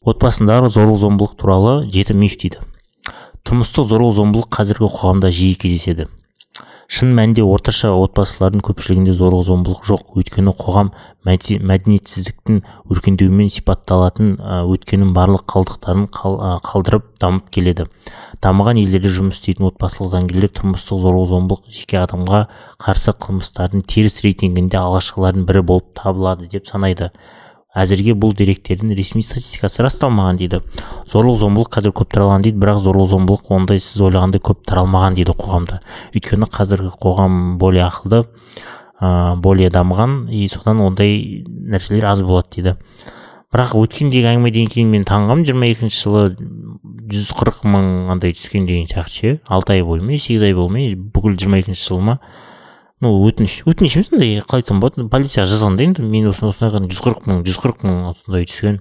Отбасындағы 0.07 0.69
зорлық 0.71 1.01
зомбылық 1.03 1.33
туралы 1.39 1.73
жеті 1.91 2.15
миф 2.15 2.37
дейді. 2.39 2.61
Тұрмыстық 3.47 3.89
зорлық 3.91 4.15
зомбылық 4.15 4.51
қазіргі 4.55 4.87
қоғамда 4.87 5.33
жиі 5.35 5.57
кездеседі. 5.59 6.07
Шын 6.87 7.11
мәнінде 7.17 7.43
орташа 7.43 7.91
отбасылардың 7.99 8.63
көпшілігінде 8.67 9.13
зорлық 9.19 9.43
зомбылық 9.49 9.87
жоқ. 9.89 10.03
Өйткені 10.21 10.53
қоғам 10.55 10.93
мәдениетсіздіктің 11.27 12.61
өркендеуімен 12.95 13.51
сипатталатын 13.51 14.37
өткеннің 14.71 15.11
барлық 15.17 15.45
қалдықтарын 15.51 16.07
қал- 16.15 16.39
қалдырып 16.63 17.09
дамып 17.21 17.51
келеді. 17.51 17.89
Дамыған 18.41 18.79
елдерде 18.85 19.11
жұмыс 19.11 19.41
істейтін 19.41 19.67
отбасылық 19.73 20.13
заңгерлер 20.15 20.53
тұрмыстық 20.55 21.03
зорлық 21.03 21.27
зомбылық 21.33 21.67
жеке 21.75 21.99
адамға 22.05 22.47
қарсы 22.79 23.17
қылмыстардың 23.19 23.83
теріс 23.91 24.23
рейтингінде 24.23 24.79
алғашқылардың 24.79 25.47
бірі 25.51 25.63
болып 25.67 25.91
табылады 25.99 26.47
деп 26.49 26.71
санайды. 26.71 27.11
Әзірге 27.77 28.15
бұл 28.17 28.33
деректердің 28.37 28.95
ресми 28.97 29.23
статистикасы 29.25 29.85
расталмаған 29.85 30.39
дейді. 30.41 30.63
Зорлық 31.11 31.37
зомбылық 31.43 31.73
қазір 31.77 31.93
көп 31.97 32.15
таралған 32.15 32.47
дейді 32.47 32.61
бірақ 32.63 32.81
зорлық 32.87 33.11
зомбылық 33.13 33.51
ондай 33.53 33.83
сіз 33.83 34.01
ойлағандай 34.09 34.41
көп 34.41 34.65
таралмаған 34.69 35.19
дейді 35.19 35.37
қоғамда. 35.37 35.81
Өйткені 36.17 36.49
қазіргі 36.57 36.95
қоғам 37.03 37.59
более 37.61 37.85
ақылды 37.87 38.25
ә, 39.01 39.37
более 39.37 39.71
дамыған 39.71 40.31
и 40.33 40.49
содан 40.49 40.81
ондай 40.81 41.45
нәрселер 41.47 42.09
аз 42.09 42.25
болады 42.25 42.57
дейді. 42.57 42.77
Бірақ 43.53 43.77
өткендегі 43.79 44.33
әңгімеден 44.33 44.73
кейін 44.73 44.91
мен 44.91 45.05
таңғамын 45.07 45.47
жиырма 45.47 45.69
екінші 45.71 46.01
жылы 46.03 46.25
жүз 47.13 47.31
қырық 47.39 47.63
мың 47.69 48.11
андай 48.17 48.35
түскен 48.35 48.67
деген 48.67 48.89
сияқты 48.91 49.15
ше. 49.15 49.41
Алты 49.47 49.77
ай 49.77 49.85
бойы 49.87 50.03
ма 50.03 50.19
сегіз 50.19 50.43
ай 50.49 50.57
болмай 50.57 50.95
бүкіл 50.97 51.37
жиырма 51.39 51.61
екінші 51.63 51.87
жыл 51.87 52.03
ма? 52.03 52.19
Ну 53.05 53.13
өтініш 53.29 53.63
өтініш 53.69 53.97
емес 53.99 54.13
андай 54.13 54.39
қалай 54.41 54.63
айтсам 54.63 54.81
болады. 54.81 55.09
Полицияға 55.13 55.51
жазғанда 55.53 55.85
енді 55.85 56.05
мен 56.07 56.29
осындай 56.31 56.53
осындай 56.53 56.91
жүз 56.93 57.03
қырық 57.05 57.27
мың 57.29 57.43
жүз 57.47 57.59
қырық 57.63 57.85
мың 57.87 57.99
осындай 58.13 58.49
түскен. 58.49 58.81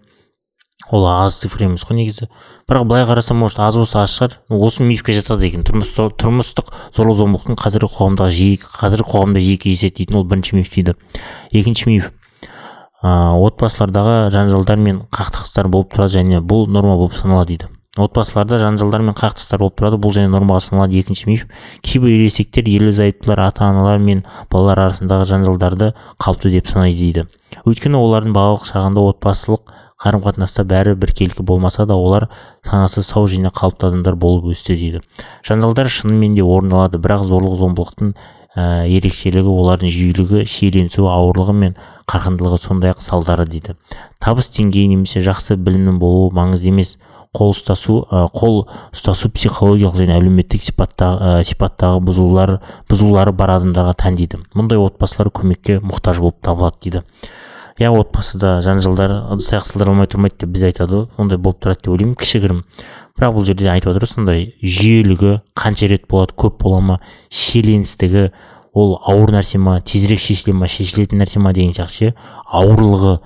Ол 0.92 1.08
аз 1.10 1.40
цифра 1.42 1.66
емес 1.66 1.84
қой 1.88 1.98
негізі. 1.98 2.28
Бірақ 2.70 2.86
былай 2.86 3.06
қарасам 3.10 3.40
может 3.42 3.60
аз 3.60 3.76
болса 3.76 4.04
аз 4.04 4.14
шығар. 4.14 4.38
Осы 4.50 4.84
мифке 4.84 5.16
жатады 5.18 5.48
екен. 5.48 5.64
Тұрмыс- 5.66 5.96
тұрмыстық 6.20 6.70
зорлық 6.94 7.18
зомбылықтың 7.22 7.58
қазіргі 7.58 7.90
қоғамдағы 7.96 8.32
жиі 8.32 8.60
қазіргі 8.62 9.10
қоғамда 9.10 9.42
жиі 9.42 9.58
кездеседі 9.58 10.04
дейтін 10.04 10.20
ол 10.20 10.28
бірінші 10.30 10.56
миф 10.60 10.70
дейді. 10.70 10.96
Екінші 11.52 11.90
миф 11.90 12.12
ә, 13.02 13.34
отбасылардағы 13.34 14.30
жанжалдар 14.36 14.78
мен 14.78 15.02
қақтығыстар 15.10 15.68
болып 15.68 15.96
тұрады 15.96 16.22
және 16.22 16.42
бұл 16.42 16.70
норма 16.70 16.96
болып 16.98 17.18
саналады 17.18 17.56
дейді. 17.56 17.75
Отбасыларда 17.96 18.60
жанжалдар 18.60 19.02
мен 19.06 19.16
қақтығыстар 19.16 19.62
болып 19.62 19.78
тұрады. 19.80 20.00
Бұл 20.02 20.14
және 20.16 20.30
нормаға 20.32 20.62
саналады 20.66 21.00
екінші 21.00 21.30
миф. 21.30 21.46
Кейбір 21.82 22.12
ересектер 22.18 22.68
ерлі 22.68 22.92
зайыптылар 22.92 23.46
ата 23.48 23.70
аналар 23.70 24.00
мен 24.04 24.26
балалар 24.52 24.84
арасындағы 24.90 25.30
жанжалдарды 25.32 25.94
қалыпты 26.20 26.52
деп 26.52 26.68
санайды 26.68 27.00
дейді. 27.00 27.26
Өйткені 27.64 28.00
олардың 28.02 28.36
балалық 28.36 28.68
шағында 28.68 29.06
отбасылық 29.14 29.76
қарым 30.02 30.26
қатынаста 30.26 30.66
бәрі 30.68 30.96
біркелкі 31.00 31.44
болмаса 31.44 31.86
да 31.88 31.96
олар 31.96 32.28
санасы 32.68 33.04
сау 33.04 33.30
және 33.32 33.50
қалыпты 33.50 33.88
адамдар 33.88 34.16
болып 34.20 34.52
өсті 34.52 34.76
дейді. 34.76 35.02
Жанжалдар 35.48 35.88
шынымен 35.88 36.36
де 36.36 36.44
орын 36.44 36.74
алады 36.76 37.00
бірақ 37.00 37.24
зорлық 37.24 37.56
зомбылықтың 37.62 38.12
ә, 38.56 38.86
ерекшелігі 38.92 39.52
олардың 39.52 39.92
жиілігі 39.92 40.44
шиеленісуі 40.52 41.08
ауырлығы 41.12 41.56
мен 41.56 41.76
қарқындылығы 42.12 42.60
сондай 42.60 42.92
ақ 42.92 43.02
салдары 43.04 43.48
дейді. 43.48 43.76
Табыс 44.20 44.52
деңгейі 44.56 44.92
немесе 44.92 45.24
жақсы 45.24 45.56
білімнің 45.56 46.00
болуы 46.00 46.32
маңызды 46.36 46.72
емес. 46.72 46.98
Қол 47.36 47.52
ұстасу 47.54 48.02
қол 48.36 48.62
ұстасу 48.96 49.30
психологиялық 49.36 50.00
және 50.00 50.16
әлеуметтік 50.16 50.64
сипаттағы, 50.64 51.44
сипаттағы 51.46 52.00
бұзылулар 52.08 52.56
бұзылулары 52.90 53.36
бар 53.36 53.58
адамдарға 53.58 53.98
тән 54.02 54.20
дейді. 54.20 54.40
Мұндай 54.56 54.80
отбасылар 54.80 55.32
көмекке 55.36 55.82
мұқтаж 55.84 56.24
болып 56.24 56.40
табылады 56.42 56.80
дейді. 56.82 57.04
Иә 57.76 57.92
отбасыда 57.92 58.62
жанжалдар 58.64 59.12
ыдыс 59.36 59.52
аяқ 59.52 59.66
сылдырламай 59.68 60.08
тұрмайды 60.08 60.46
деп 60.46 60.54
біз 60.56 60.64
айтады 60.70 60.96
ғой. 60.96 61.08
Ондай 61.20 61.38
болып 61.38 61.60
тұрады 61.60 61.82
деп 61.84 61.92
ойлаймын 61.92 62.16
кішігірім. 62.16 62.62
Бірақ 63.20 63.36
бұл 63.36 63.44
жерде 63.50 63.68
айтып 63.68 63.92
отыр 63.92 64.08
сондай 64.08 64.46
жүйелігі 64.64 65.42
қанша 65.60 65.90
рет 65.92 66.08
болады 66.08 66.38
көп 66.40 66.56
бола 66.64 66.80
ма 66.80 67.00
шиеленістігі 67.28 68.30
ол 68.76 68.98
ауыр 69.04 69.36
нәрсе 69.36 69.60
ма 69.60 69.82
тезірек 69.84 70.20
шешіле 70.24 70.56
ма 70.56 70.68
шешілетін 70.72 71.20
нәрсе 71.20 71.40
ма 71.44 71.52
деген 71.56 71.76
сияқты 71.76 72.12
ше 72.12 72.14
ауырлығы 72.48 73.18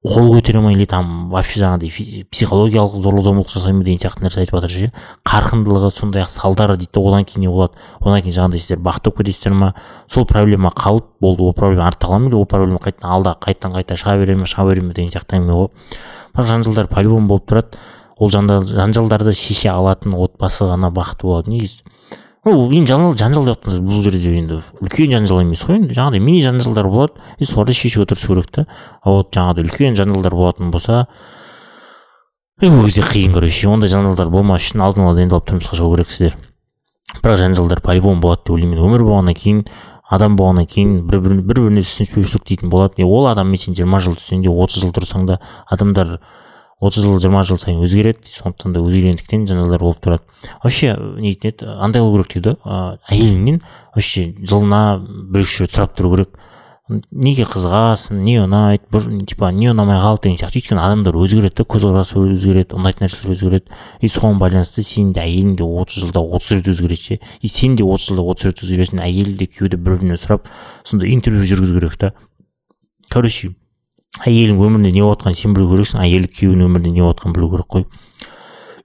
қол 0.00 0.30
көтере 0.32 0.56
алмай 0.56 0.74
или 0.78 0.86
там 0.88 1.28
вообще 1.28 1.60
жаңағыдай 1.60 2.22
психологиялық 2.32 3.02
зорлық 3.04 3.24
зомбылық 3.26 3.50
жасай 3.52 3.74
ма 3.76 3.84
деген 3.84 4.00
сияқты 4.00 4.24
нәрсе 4.24 4.40
айтып 4.40 4.56
жатыр 4.56 4.72
ше? 4.72 4.86
Қарқындылығы 5.28 5.90
сондай 5.92 6.22
ақ 6.24 6.30
салдары 6.32 6.78
дейді 6.80 6.94
да 6.94 7.02
одан 7.10 7.26
кейін 7.28 7.44
не 7.44 7.50
болады? 7.52 7.76
Одан 8.00 8.22
кейін 8.24 8.36
жаңағыдай 8.38 8.62
сіздер 8.64 8.80
болып 8.80 9.18
кетесіздер 9.18 9.52
ма? 9.52 9.74
Сол 10.08 10.24
проблема 10.24 10.72
қалып 10.72 11.04
болды 11.20 11.44
ол 11.44 11.52
проблема 11.52 11.84
артта 11.86 12.08
қала 12.08 12.18
ма? 12.18 12.28
Или 12.30 12.40
ол 12.40 12.46
проблема 12.48 12.80
қайтадан 12.80 13.10
алда 13.12 13.36
қайтадан 13.44 13.76
қайта 13.76 14.00
шыға 14.00 14.16
бере 14.24 14.38
ме 14.40 14.48
шыға 14.48 14.66
бере 14.70 14.80
ме 14.80 14.94
деген 14.94 15.12
сияқты 15.12 15.36
әңгіме 15.36 15.58
ғой. 15.60 15.68
Бірақ 16.32 16.48
жанжалдар 16.48 16.88
по 16.88 17.04
любому 17.04 17.28
болып 17.34 17.50
тұрады. 17.52 17.76
Ол 18.16 18.32
жанжалдарды 18.32 19.36
шеше 19.36 19.68
алатын 19.68 20.16
отбасы 20.16 20.64
ғана 20.64 20.88
бақытты 20.88 21.28
болады. 21.28 21.52
Негізі 21.52 21.84
ол 22.44 22.70
енді 22.72 22.92
жанжал 22.92 23.16
жанжал 23.16 23.44
деп 23.50 23.66
бұл 23.66 24.02
жерде 24.04 24.32
енді. 24.38 24.62
Үлкен 24.80 25.12
жанжал 25.12 25.42
емес 25.42 25.64
қой 25.66 25.80
енді. 25.80 25.94
Жаңағыдай 25.94 26.20
мини 26.24 26.42
жанжалдар 26.42 26.88
болады. 26.88 27.20
И 27.38 27.44
соларды 27.44 27.74
шешуге 27.74 28.06
тырысу 28.06 28.32
керек 28.32 28.50
та. 28.50 28.66
А 29.02 29.10
вот 29.10 29.34
жаңағыдай 29.34 29.68
үлкен 29.68 29.96
жанжалдар 29.98 30.34
болатын 30.34 30.70
болса 30.70 31.06
ол 32.62 32.84
кезде 32.84 33.00
қиын 33.00 33.32
короче 33.32 33.68
ондай 33.68 33.88
жанжалдар 33.88 34.28
болмас 34.28 34.66
үшін 34.66 34.82
алдын 34.84 35.06
ала 35.06 35.14
дайындалып 35.16 35.46
тұрмысқа 35.48 35.78
шығу 35.78 35.94
керексіздер 35.94 36.34
бірақ 37.22 37.38
жанжалдар 37.40 37.80
по 37.80 37.94
любому 37.96 38.20
болады 38.20 38.42
деп 38.44 38.52
ойлаймын. 38.54 38.82
Өмір 38.84 39.04
болғаннан 39.06 39.34
кейін 39.34 39.62
адам 40.08 40.36
болғаннан 40.36 40.66
кейін 40.68 41.06
бір 41.08 41.22
бір 41.24 41.34
бір 41.40 41.60
біріне 41.62 41.84
түсініспеушілік 41.86 42.44
дейтін 42.46 42.70
болады. 42.70 43.04
Ол 43.04 43.30
адаммен 43.30 43.56
сен 43.56 43.74
жиырма 43.74 44.00
жыл 44.04 44.18
тұрсаң 44.18 44.44
де 44.44 44.52
отыз 44.52 44.84
жыл 44.84 44.92
тұрсаң 44.92 45.26
да 45.26 45.40
адамдар 45.70 46.18
отыз 46.80 47.04
жыл 47.04 47.18
жиырма 47.20 47.44
жыл 47.44 47.58
сайын 47.60 47.82
өзгереді 47.84 48.24
сондықтан 48.24 48.72
да 48.72 48.80
өзгергендіктен 48.80 49.46
жанжалдар 49.48 49.82
болып 49.84 50.00
тұрады. 50.00 50.24
Вообще 50.62 50.96
не 51.20 51.34
дейтін 51.34 51.52
еді 51.52 51.72
андай 51.76 52.02
қылу 52.02 52.22
керек 52.22 52.32
дейді 52.32 52.56
ғой 52.64 52.96
әйеліңнен 53.12 53.60
вообще 53.94 54.30
жылына 54.40 54.84
бір 55.00 55.44
үш 55.44 55.60
рет 55.60 55.76
сұрап 55.76 55.92
тұру 55.98 56.14
керек. 56.14 56.38
Неге 57.14 57.44
қызығасың 57.46 58.24
не 58.24 58.40
ұнайды 58.42 58.88
бір 58.90 59.04
типа 59.28 59.52
не 59.54 59.68
ұнамай 59.70 60.00
қалды 60.02 60.24
деген 60.24 60.40
сияқты. 60.40 60.58
Өйткені 60.58 60.82
адамдар 60.82 61.14
өзгереді 61.20 61.60
да 61.60 61.66
көзқарасы 61.70 62.18
өзгереді 62.18 62.74
ұнайтын 62.74 63.06
нәрселер 63.06 63.36
өзгереді. 63.36 63.70
И 64.00 64.10
соған 64.10 64.40
байланысты 64.42 64.82
сенің 64.82 65.12
де 65.14 65.22
әйелің 65.22 65.54
де 65.60 65.62
отыз 65.62 66.02
жылда 66.02 66.18
отыз 66.18 66.56
рет 66.56 66.72
өзгереді 66.72 66.98
ше? 66.98 67.20
И 67.42 67.46
сен 67.46 67.76
де 67.78 67.86
отыз 67.86 68.08
жылда 68.10 68.26
отыз 68.26 68.50
рет 68.50 68.64
өзгересің 68.66 69.04
әйел 69.06 69.36
де 69.38 69.46
күйеу 69.46 69.70
де 69.70 69.78
бір 69.78 70.00
бірінен 70.00 70.18
сұрап 70.18 70.50
сондай 70.82 71.14
интервью 71.14 71.46
жүргізу 71.46 71.78
керек 71.78 71.94
та. 71.94 72.12
Короче 73.06 73.54
әйелің 74.18 74.58
өмірінде 74.58 74.90
не 74.96 75.02
болып 75.04 75.22
сен 75.38 75.54
білу 75.54 75.68
керексің 75.70 76.00
әйелі 76.02 76.30
күйеуінің 76.34 76.66
өмірінде 76.66 76.90
не 76.96 77.04
болып 77.04 77.22
білу 77.36 77.50
керек 77.52 77.68
қой. 77.70 77.84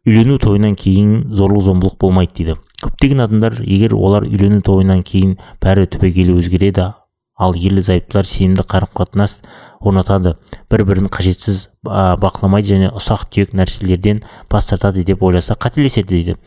Үйлену 0.05 0.37
тойынан 0.37 0.75
кейін 0.77 1.33
зорлық 1.33 1.65
зомбылық 1.65 1.97
болмайды 1.99 2.33
дейді. 2.37 2.57
Көптеген 2.83 3.23
адамдар 3.25 3.57
егер 3.65 3.95
олар 3.97 4.27
үйлену 4.27 4.61
тойынан 4.61 5.01
кейін 5.03 5.39
бәрі 5.63 5.87
түбегейлі 5.89 6.37
өзгереді 6.37 6.91
ал 7.35 7.57
ерлі 7.57 7.81
зайыптылар 7.81 8.27
сенімді 8.29 8.63
қарым 8.69 8.93
қатынас 8.93 9.39
орнатады. 9.81 10.35
Бір 10.69 10.85
бірін 10.85 11.09
қажетсіз 11.09 11.69
а, 11.83 12.15
бақыламайды 12.21 12.75
және 12.75 12.93
ұсақ 12.95 13.25
түйек 13.33 13.57
нәрселерден 13.57 14.21
бас 14.51 14.69
тартады 14.69 15.03
деп 15.03 15.23
ойласа 15.25 15.57
қателеседі 15.57 16.07
дейді. 16.13 16.37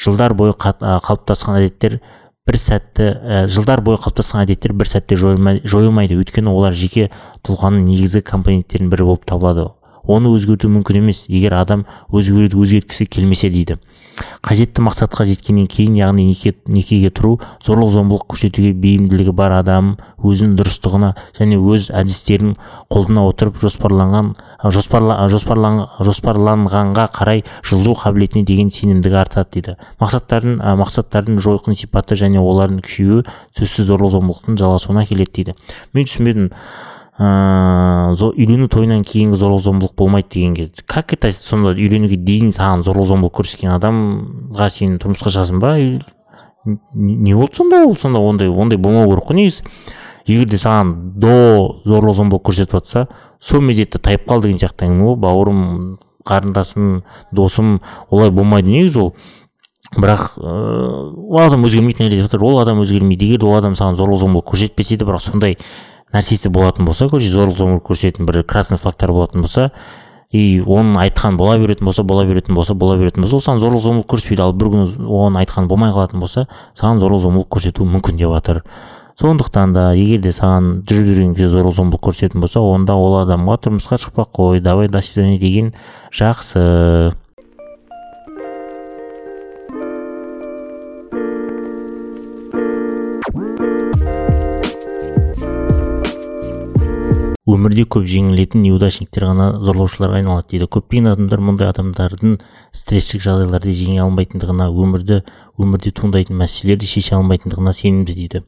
Жылдар 0.00 0.34
бойы 0.34 0.56
қалыптасқан 0.56 1.60
әдеттер 1.60 2.00
бір 2.44 2.58
сәтті 2.60 3.04
ә, 3.08 3.36
жылдар 3.48 3.80
бойы 3.80 3.96
қалыптасқан 4.04 4.42
әдеттер 4.44 4.74
бір 4.76 4.88
сәтте 4.90 5.16
жойылмай- 5.16 5.62
жойылмайды. 5.64 6.18
Өйткені 6.20 6.52
олар 6.52 6.76
жеке 6.76 7.06
тұлғаның 7.46 7.86
негізгі 7.88 8.20
компоненттерінің 8.28 8.90
бірі 8.92 9.06
болып 9.08 9.24
табылады. 9.24 9.70
Оны 10.06 10.32
өзгерту 10.34 10.68
мүмкін 10.68 11.00
емес. 11.02 11.24
егер 11.28 11.54
адам 11.54 11.86
өзгеруді 12.12 12.58
өзгерткісі 12.60 13.06
келмесе 13.06 13.50
дейді. 13.50 13.78
Қажетті 14.44 14.84
мақсатқа 14.84 15.24
жеткеннен 15.26 15.66
кейін 15.66 15.96
яғни 15.96 16.26
неке, 16.28 16.54
некеге 16.66 17.10
тұру 17.10 17.40
зорлық 17.64 17.90
зомбылық 17.90 18.26
көрсетуге 18.28 18.72
бейімділігі 18.72 19.32
бар 19.32 19.56
адам 19.58 19.96
өзінің 20.22 20.54
дұрыстығына 20.60 21.14
және 21.38 21.58
өз 21.58 21.88
әдістерін 21.90 22.54
қолдана 22.92 23.24
отырып 23.26 23.58
жоспарланған 23.62 24.34
жоспарла, 24.70 25.18
жоспарлан, 25.32 25.80
жоспарланғанға 25.98 27.08
қарай 27.16 27.44
жылжу 27.64 27.96
қабілетіне 28.04 28.44
деген 28.44 28.70
сенімдігі 28.70 29.20
артады 29.24 29.50
дейді. 29.56 29.76
Мақсаттардың 30.00 30.60
мақсаттардың 30.80 31.40
жойқын 31.44 31.78
сипаты 31.78 32.16
және 32.20 32.40
олардың 32.40 32.84
күшеюі 32.84 33.24
сөзсіз 33.58 33.90
зорлық 33.90 34.14
зомбылықтың 34.14 34.58
жалғасуына 34.60 35.06
келеді 35.08 35.32
дейді. 35.40 35.56
Мен 35.92 36.08
түсінбедім 36.08 36.50
ыыы 37.14 38.30
үйлену 38.34 38.66
тойынан 38.66 39.04
кейінгі 39.06 39.38
зорлық 39.38 39.62
зомбылық 39.62 39.94
болмайды 39.94 40.28
дегенге 40.34 40.70
как 40.86 41.12
это 41.14 41.30
сонда 41.30 41.70
үйленуге 41.70 42.16
дейін 42.18 42.50
саған 42.50 42.82
зорлық 42.82 43.06
зомбылық 43.06 43.36
көрсеткен 43.38 43.70
адамға 43.76 44.66
сен 44.70 44.96
тұрмысқа 44.98 45.30
шығасың 45.30 45.60
ба? 45.62 45.76
Не 46.64 47.34
болды 47.34 47.54
сонда 47.54 47.84
ол 47.86 47.94
сонда 47.94 48.18
ондай 48.18 48.48
ондай 48.50 48.78
болмау 48.78 49.12
керек 49.12 49.30
қой 49.30 49.38
негізі. 49.38 49.62
Егер 50.26 50.48
де 50.48 50.58
саған 50.58 51.14
до 51.20 51.82
зорлық 51.84 52.18
зомбылық 52.18 52.48
көрсетіп 52.48 52.80
жатса 52.80 53.06
сол 53.38 53.60
мезетте 53.62 53.98
тайып 54.02 54.26
қал 54.26 54.42
деген 54.42 54.58
сияқты 54.58 54.88
әңгіме 54.88 55.12
ғой. 55.12 55.16
Бауырым 55.22 55.98
қарындасым 56.26 57.04
досым 57.30 57.80
олай 58.10 58.30
болмайды 58.34 58.74
негізі 58.74 58.98
ол. 59.04 59.14
Бірақ 59.94 60.38
ыыы 60.40 61.14
ол 61.28 61.42
адам 61.44 61.68
өзгермейтін 61.68 62.08
әлі 62.08 62.24
жатыр. 62.24 62.42
Ол 62.42 62.58
адам 62.58 62.80
өзгермейді. 62.82 63.28
Егер 63.28 63.44
ол 63.44 63.58
адам 63.60 63.76
саған 63.78 64.00
зорлық 64.00 64.24
зомбылық 64.24 64.48
көрсетпесе 64.48 64.96
де 64.96 65.04
бірақ 65.04 65.22
сондай 65.22 65.58
нәрсесі 66.14 66.50
болатын 66.54 66.86
болса 66.86 67.08
зорлық 67.10 67.58
зомбылық 67.58 67.84
көрсететін 67.90 68.26
бір 68.28 68.42
красный 68.46 68.78
флагтар 68.78 69.12
болатын 69.12 69.42
болса 69.42 69.70
и 70.30 70.60
оның 70.60 70.96
айтқан 71.02 71.36
бола 71.38 71.58
беретін 71.58 71.86
болса 71.86 72.02
бола 72.02 72.24
беретін 72.26 72.54
болса 72.54 72.74
бола 72.74 72.96
беретін 72.98 73.22
болса 73.22 73.36
ол 73.36 73.42
саған 73.42 73.60
зорлық 73.62 73.82
зомбылық 73.82 74.08
көрсетпейді. 74.14 74.42
Ал 74.42 74.52
бір 74.52 74.72
күні 74.72 74.86
оған 75.06 75.38
айтқан 75.42 75.68
болмай 75.70 75.92
қалатын 75.94 76.22
болса 76.22 76.46
саған 76.74 77.02
зорлық 77.02 77.22
зомбылық 77.22 77.50
көрсетуі 77.54 77.86
мүмкін 77.92 78.18
деп 78.18 78.34
жатыр 78.34 78.62
сондықтан 79.20 79.74
да 79.74 79.84
егер 79.94 80.24
де 80.24 80.32
саған 80.34 80.82
жүріп 80.88 81.06
жүрген 81.10 81.34
кезде 81.36 81.52
зорлық 81.54 81.76
зомбылық 81.78 82.02
көрсететін 82.08 82.42
болса 82.42 82.62
онда 82.66 82.96
ол 82.98 83.20
адамға 83.20 83.60
тұрмысқа 83.62 84.00
шықпай 84.02 84.26
ақ 84.26 84.32
қой 84.34 84.60
давай 84.60 84.88
до 84.88 85.02
свидания 85.02 85.38
деген 85.38 85.74
жақсы. 86.10 87.14
Өмірде 97.44 97.84
көп 97.84 98.06
жеңілетін 98.08 98.62
неудачниктер 98.64 99.26
ғана 99.28 99.50
зорлаушыларға 99.60 100.22
айналады 100.22 100.54
дейді. 100.54 100.68
Көптеген 100.72 101.10
адамдар 101.10 101.42
мұндай 101.44 101.68
адамдардың 101.68 102.38
стресстік 102.72 103.20
жағдайларды 103.26 103.74
жеңе 103.76 104.00
алмайтындығына 104.06 104.70
өмірді 104.72 105.20
өмірде 105.60 105.92
туындайтын 105.92 106.40
мәселелерді 106.40 106.88
шеше 106.88 107.18
алмайтындығына 107.18 107.76
сенімді 107.76 108.16
дейді. 108.16 108.42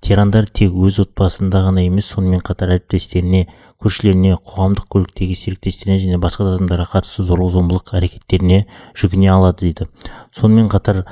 Тирандар 0.00 0.46
тек 0.48 0.72
өз 0.72 1.02
отбасында 1.02 1.60
ғана 1.66 1.84
емес 1.84 2.08
сонымен 2.14 2.40
қатар 2.40 2.72
әріптестеріне 2.78 3.42
көршілеріне 3.84 4.38
қоғамдық 4.40 4.86
көліктегі 4.94 5.36
серіктестеріне 5.36 6.00
және 6.00 6.20
басқа 6.22 6.46
да 6.46 6.54
адамдарға 6.56 6.86
қатысты 6.94 7.26
зорлық 7.28 7.52
зомбылық 7.58 7.92
әрекеттеріне 8.00 8.62
жүгіне 8.96 9.28
алады 9.34 9.66
дейді. 9.66 9.90
Сонымен 10.32 10.72
қатар 10.72 11.04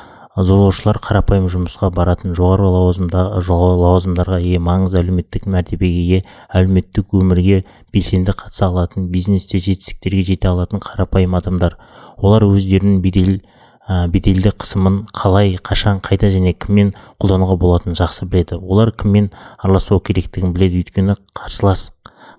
зорлаушылар 0.45 0.99
қарапайым 1.03 1.49
жұмысқа 1.51 1.91
баратын 1.95 2.35
жоғары 2.39 2.69
лауазымда 2.71 3.23
лауазымдарға 3.49 4.39
ие 4.45 4.61
маңызды 4.63 5.01
әлеуметтік 5.01 5.49
мәртебеге 5.51 6.03
ие 6.05 6.21
әлеуметтік 6.55 7.15
өмірге 7.19 7.65
белсенді 7.93 8.37
қатыса 8.39 8.69
алатын 8.69 9.09
бизнесте 9.11 9.59
жетістіктерге 9.59 10.23
жете 10.31 10.51
алатын 10.53 10.83
қарапайым 10.85 11.35
адамдар. 11.39 11.77
Олар 12.19 12.47
өздерінің 12.47 13.01
бедел 13.03 13.41
ә, 13.89 14.07
беделді 14.07 14.53
қысымын 14.55 15.05
қалай 15.17 15.57
қашан 15.59 16.03
қайда 16.05 16.31
және 16.31 16.55
кіммен 16.55 16.95
қолдануға 17.19 17.59
болатынын 17.59 17.99
жақсы 17.99 18.29
біледі. 18.29 18.61
Олар 18.61 18.93
кіммен 18.93 19.33
араласпау 19.59 19.99
керектігін 19.99 20.55
біледі. 20.55 20.85
Өйткені 20.85 21.19
қарсылас 21.35 21.89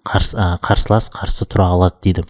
қарсы, 0.07 0.35
ә, 0.37 0.57
қарсылас 0.63 1.09
қарсы 1.13 1.47
тұра 1.49 1.69
алады 1.73 1.95
дейді. 2.03 2.23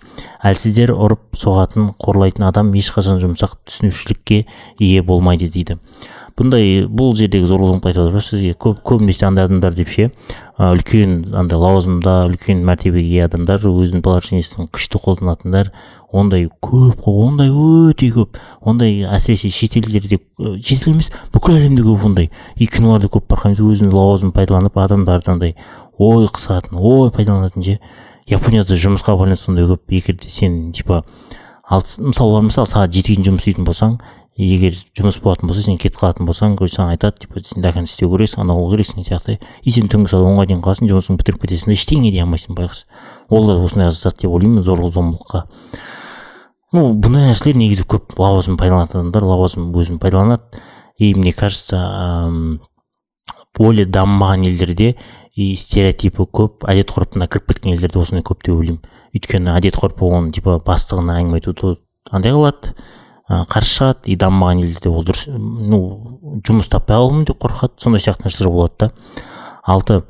әлсіздер 0.44 0.94
ұрып 0.96 1.36
соғатын 1.38 1.92
қорлайтын 2.00 2.48
адам 2.48 2.72
ешқашан 2.74 3.20
жұмсақ 3.22 3.58
түсінушілікке 3.68 4.46
ие 4.80 5.02
болмайды 5.02 5.50
дейді. 5.50 5.78
Бұндай 6.40 6.86
бұл 6.88 7.16
жердегі 7.20 7.50
зорлық 7.50 7.84
айтып 7.84 8.06
отыр 8.06 8.24
сізге 8.24 8.54
көп 8.56 8.80
көбінесе 8.88 9.26
андай 9.28 9.50
адамдар 9.50 9.76
деп 9.76 9.90
ше? 9.92 10.12
Үлкен 10.56 11.34
андай 11.36 11.60
лауазымда 11.60 12.30
үлкен 12.30 12.64
мәртебеге 12.64 13.18
ие 13.18 13.26
адамдар 13.26 13.60
өзінің 13.60 14.04
положениесін 14.06 14.70
күшті 14.72 15.02
қолданатындар 15.04 15.74
ондай 16.12 16.48
көп 16.64 17.04
қой 17.04 17.20
ондай 17.28 17.52
өте 17.52 18.08
көп. 18.16 18.40
Ондай 18.62 19.04
әсіресе 19.04 19.52
шетелдерде 19.52 20.22
шетел 20.64 20.94
емес 20.94 21.12
бүкіл 21.34 21.60
әлемде 21.60 21.84
көп 21.84 22.08
ондай. 22.08 22.32
И 22.56 22.68
киноларда 22.68 23.12
көп 23.12 23.28
байқаймыз 23.30 23.60
өзінің 23.60 23.94
лауазымын 23.94 24.34
пайдаланып 24.36 24.80
адамдарды 24.80 25.32
андай 25.32 25.56
ой 26.00 26.26
қысатын 26.32 26.80
ой 26.80 27.12
пайдаланатын 27.12 27.66
ше. 27.66 27.80
Японияда 28.30 28.78
жұмысқа 28.80 29.18
байланысты 29.20 29.50
сондай 29.50 29.68
көп 29.70 29.92
егер 29.94 30.16
де 30.16 30.30
сен 30.30 30.72
типа 30.72 31.04
ал 31.70 31.84
мысалы 31.98 32.42
мысалы 32.48 32.70
сағат 32.70 32.96
жетіге 32.96 33.20
дейін 33.20 33.28
жұмыс 33.28 33.44
істейтін 33.44 33.68
болсаң 33.68 34.00
егер 34.40 34.78
жұмыс 34.96 35.20
болатын 35.22 35.50
болса 35.50 35.66
сен 35.66 35.78
кетіп 35.82 36.00
қалатын 36.00 36.30
болсаң 36.30 36.56
короче 36.56 36.78
саған 36.78 36.94
айтады 36.94 37.26
типа 37.26 37.42
сен 37.44 37.62
до 37.62 37.74
конца 37.76 37.92
істеу 37.92 38.14
керексің 38.14 38.46
анау 38.46 38.62
қылу 38.62 38.78
керексің 38.78 39.04
сияқты. 39.04 39.40
И 39.64 39.72
сен 39.76 39.90
түнгі 39.92 40.14
сағат 40.14 40.30
онға 40.30 40.46
дейін 40.48 40.62
қаласың 40.64 40.88
жұмысыңды 40.88 41.20
бітіріп 41.24 41.42
кетесің 41.44 41.74
да 41.74 41.76
ештеңе 41.76 42.14
дей 42.14 42.24
алмайсың 42.24 42.56
байғұс 42.56 42.86
ол 43.30 43.50
да 43.50 43.58
осындай 43.60 43.92
зат 43.92 44.22
деп 44.22 44.32
ойлаймын 44.32 44.64
зорлық 44.64 44.94
зомбылыққа. 44.96 45.44
Ну 46.72 46.94
бұндай 46.94 47.34
нәрселер 47.34 47.58
негізі 47.60 47.84
көп 47.90 48.14
лауазым 48.16 48.56
пайдаланатын 48.62 49.02
адамдар 49.02 49.26
лауазым 49.26 49.74
өзін 49.76 50.00
пайдаланады. 50.00 50.62
И 51.00 51.14
мне 51.16 51.34
кажется 51.34 52.30
более 53.60 53.86
дамымаған 53.86 54.46
елдерде 54.48 54.94
и 55.36 55.52
стереотипі 55.60 56.26
көп 56.26 56.66
әдет 56.72 56.94
ғұрпына 56.96 57.28
кіріп 57.30 57.52
кеткен 57.52 57.76
елдерде 57.76 58.00
осындай 58.00 58.26
көп 58.26 58.42
деп 58.46 58.56
ойлаймын. 58.56 58.82
Өйткені 59.16 59.54
әдет 59.54 59.78
ғұрпы 59.80 60.08
оны 60.08 60.32
типа 60.36 60.58
бастығына 60.66 61.20
әңгіме 61.20 61.40
айтуды 61.40 61.76
андай 62.10 62.34
қылады 62.34 62.74
қарсы 63.30 63.76
шығады 63.76 64.10
и 64.10 64.18
дамымаған 64.20 64.64
елдерде 64.64 64.90
ол 64.90 65.06
дұрыс 65.06 65.28
ну 65.30 65.82
жұмыс 66.48 66.72
таппай 66.72 66.98
қалуым 66.98 67.28
деп 67.30 67.38
қорқады. 67.44 67.78
Сондай 67.78 68.02
сияқты 68.02 68.26
нәрселер 68.26 68.50
болады 68.56 68.74
да. 68.80 68.92
Алты 69.64 70.02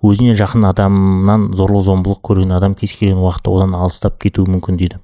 өзіне 0.00 0.32
жақын 0.38 0.64
адамнан 0.70 1.50
зорлық 1.56 1.84
зомбылық 1.84 2.22
көрген 2.24 2.54
адам 2.56 2.74
кез 2.74 2.94
келген 2.96 3.20
уақытта 3.20 3.52
одан 3.52 3.74
алыстап 3.76 4.16
кетуі 4.22 4.48
мүмкін 4.48 4.78
дейді. 4.80 5.00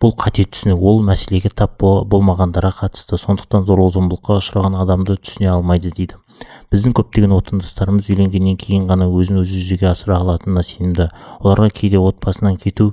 Бұл 0.00 0.12
қате 0.12 0.44
түсінік 0.44 0.82
ол 0.86 1.00
мәселеге 1.02 1.50
тап 1.50 1.80
болмағандарға 1.80 2.72
қатысты 2.82 3.18
сондықтан 3.18 3.66
зорлық 3.66 3.94
зомбылыққа 3.96 4.38
ұшыраған 4.42 4.76
адамды 4.82 5.16
түсіне 5.16 5.50
алмайды 5.50 5.90
дейді. 5.90 6.20
Біздің 6.70 6.94
көптеген 7.00 7.32
отандастарымыз 7.32 8.10
үйленгеннен 8.12 8.58
кейін 8.60 8.86
ғана 8.90 9.08
өзін 9.08 9.40
өзі 9.42 9.62
жүзеге 9.62 9.88
асыра 9.90 10.20
алатынына 10.20 10.62
сенімді. 10.62 11.08
Оларға 11.40 11.70
кейде 11.80 11.98
отбасынан 11.98 12.60
кету 12.60 12.92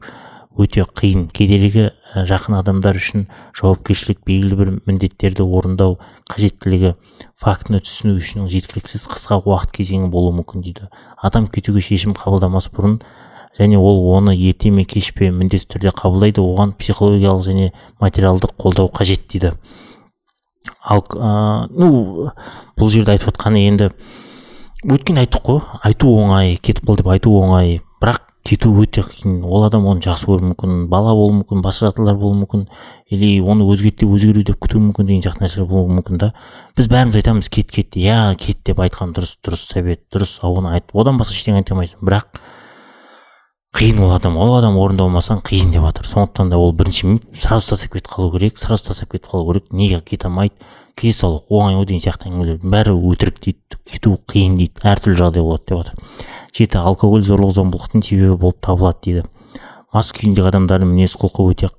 өте 0.59 0.83
қиын. 0.85 1.27
Кедергі 1.33 1.89
жақын 2.13 2.59
адамдар 2.59 2.97
үшін 2.99 3.27
жауапкершілік 3.57 4.21
белгілі 4.27 4.57
бір 4.59 4.71
міндеттерді 4.85 5.45
орындау 5.45 5.97
қажеттілігі 6.29 6.93
фактіні 7.41 7.81
түсіну 7.83 8.17
үшін 8.19 8.49
жеткіліксіз 8.53 9.07
қысқа 9.11 9.41
уақыт 9.41 9.73
кезеңі 9.79 10.09
болуы 10.13 10.35
мүмкін 10.39 10.65
дейді. 10.65 10.89
Адам 11.17 11.47
кетуге 11.47 11.81
шешім 11.81 12.13
қабылдамас 12.17 12.69
бұрын 12.73 12.99
және 13.57 13.77
ол 13.77 14.03
оны 14.13 14.35
ерте 14.37 14.71
ме 14.71 14.85
кеш 14.85 15.11
пе 15.13 15.31
міндетті 15.31 15.75
түрде 15.75 15.93
қабылдайды. 15.93 16.41
Оған 16.41 16.75
психологиялық 16.77 17.45
және 17.45 17.71
материалдық 18.01 18.53
қолдау 18.57 18.89
қажет 18.93 19.25
дейді. 19.29 19.53
Ал 20.83 21.01
ә, 21.01 21.67
ну 21.69 22.29
бұл 22.77 22.89
жерде 22.93 23.13
айтып 23.15 23.33
отқаны 23.33 23.65
енді 23.67 23.89
өткенде 24.83 25.25
айттық 25.25 25.43
қой. 25.47 25.61
Айту 25.83 26.13
оңай 26.17 26.57
кетіп 26.57 26.87
қал 26.89 26.97
деп 26.99 27.07
айту 27.13 27.33
оңай. 27.39 27.81
Кету 28.43 28.73
өте 28.81 29.01
қиын. 29.01 29.41
Ол 29.47 29.63
адам 29.67 29.85
оны 29.87 30.03
жақсы 30.03 30.27
көруі 30.27 30.49
мүмкін 30.51 30.87
бала 30.91 31.13
болуы 31.15 31.39
мүмкін 31.39 31.61
басқа 31.63 31.89
жағдайлар 31.89 32.17
болуы 32.19 32.41
мүмкін. 32.41 32.65
Или 33.09 33.37
оны 33.39 33.67
өзгерді 33.67 34.03
деп 34.03 34.15
өзгеру 34.17 34.43
деп 34.43 34.59
күтуі 34.63 34.81
мүмкін 34.89 35.07
деген 35.07 35.23
сияқты 35.23 35.45
нәрселер 35.45 35.69
болуы 35.69 35.95
мүмкін 35.99 36.19
да. 36.19 36.33
Біз 36.75 36.89
бәріміз 36.91 37.21
айтамыз 37.21 37.49
кет 37.49 37.71
кет. 37.71 37.95
Иә 37.95 38.35
кет 38.35 38.59
деп 38.67 38.83
айтқан 38.83 39.15
дұрыс 39.15 39.37
дұрыс 39.43 39.63
совет 39.71 40.03
дұрыс 40.11 40.41
оны 40.43 40.75
айт 40.75 40.91
одан 40.93 41.21
басқа 41.21 41.39
ештеңе 41.39 41.63
айта 41.63 41.73
алмайсың. 41.73 42.03
Бірақ 42.03 42.43
қиын 43.73 43.99
ол 44.05 44.11
адам 44.13 44.37
ол 44.37 44.53
адам 44.59 44.75
орындамасаң 44.77 45.41
қиын 45.47 45.71
деп 45.73 45.81
жатыр 45.87 46.05
сондықтан 46.05 46.51
да 46.51 46.57
ол 46.61 46.73
бірінші 46.77 47.17
сразу 47.41 47.73
тастап 47.73 47.95
кетіп 47.95 48.11
қалу 48.11 48.29
керек 48.35 48.59
сразу 48.61 48.91
тастап 48.91 49.11
кетіп 49.11 49.31
қалу 49.31 49.47
керек. 49.49 49.71
Неге 49.73 49.99
кете 50.01 50.27
алмайды? 50.27 50.53
Кете 50.95 51.17
салу 51.17 51.41
оңай 51.49 51.79
ғой 51.79 51.87
деген 51.89 52.03
сияқты 52.05 52.29
әңгімелер. 52.29 52.59
Бәрі 52.61 52.93
өтірік 52.93 53.41
дейді 53.41 53.79
кету 53.89 54.19
қиын 54.29 54.59
дейді 54.61 54.85
әртүрлі 54.85 55.17
жағдай 55.23 55.41
болады 55.41 55.65
деп 55.65 55.81
жатыр 55.81 55.95
жеті 56.53 56.77
алкоголь 56.77 57.25
зорлық 57.25 57.55
зомбылықтың 57.57 58.05
себебі 58.05 58.37
болып 58.37 58.61
табылады 58.61 59.01
дейді. 59.07 59.25
Мас 59.93 60.13
күйіндегі 60.13 60.53
адамдардың 60.53 60.93
мінез 60.93 61.17
құлқы 61.17 61.49
өте 61.49 61.73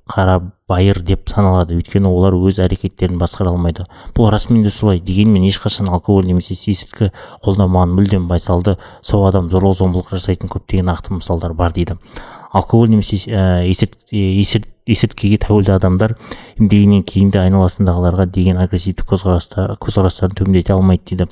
қарабайыр 0.65 1.01
деп 1.05 1.29
саналады. 1.29 1.75
Өйткені 1.77 2.09
олар 2.09 2.33
өз 2.33 2.57
әрекеттерін 2.63 3.19
басқара 3.21 3.51
алмайды. 3.51 3.85
Бұл 4.15 4.31
расымен 4.33 4.63
де 4.63 4.71
солай 4.73 4.99
дегенмен 4.99 5.45
ешқашан 5.45 5.91
алкоголь 5.93 6.25
немесе 6.25 6.55
есірткі 6.55 7.11
қолданбаған 7.45 7.93
мүлдем 7.93 8.25
байсалды. 8.27 8.77
Сау 9.03 9.27
адам 9.29 9.49
зорлық 9.49 9.77
зомбылық 9.77 10.09
жасайтын 10.09 10.49
көптеген 10.49 10.89
нақты 10.89 11.13
мысалдар 11.13 11.53
бар 11.53 11.71
дейді. 11.71 11.99
Алкоголь 12.51 12.89
немесе 12.89 13.21
ә, 13.29 13.61
есірткіге 14.85 15.39
тәуелді 15.41 15.73
адамдар 15.75 16.13
емдегеннен 16.59 17.01
кейін 17.07 17.31
де 17.33 17.39
айналасындағыларға 17.41 18.27
деген 18.29 18.59
агрессивті 18.61 19.05
көзқарастарын 19.09 20.35
төмендете 20.37 20.75
алмайды 20.75 21.15
дейді. 21.15 21.27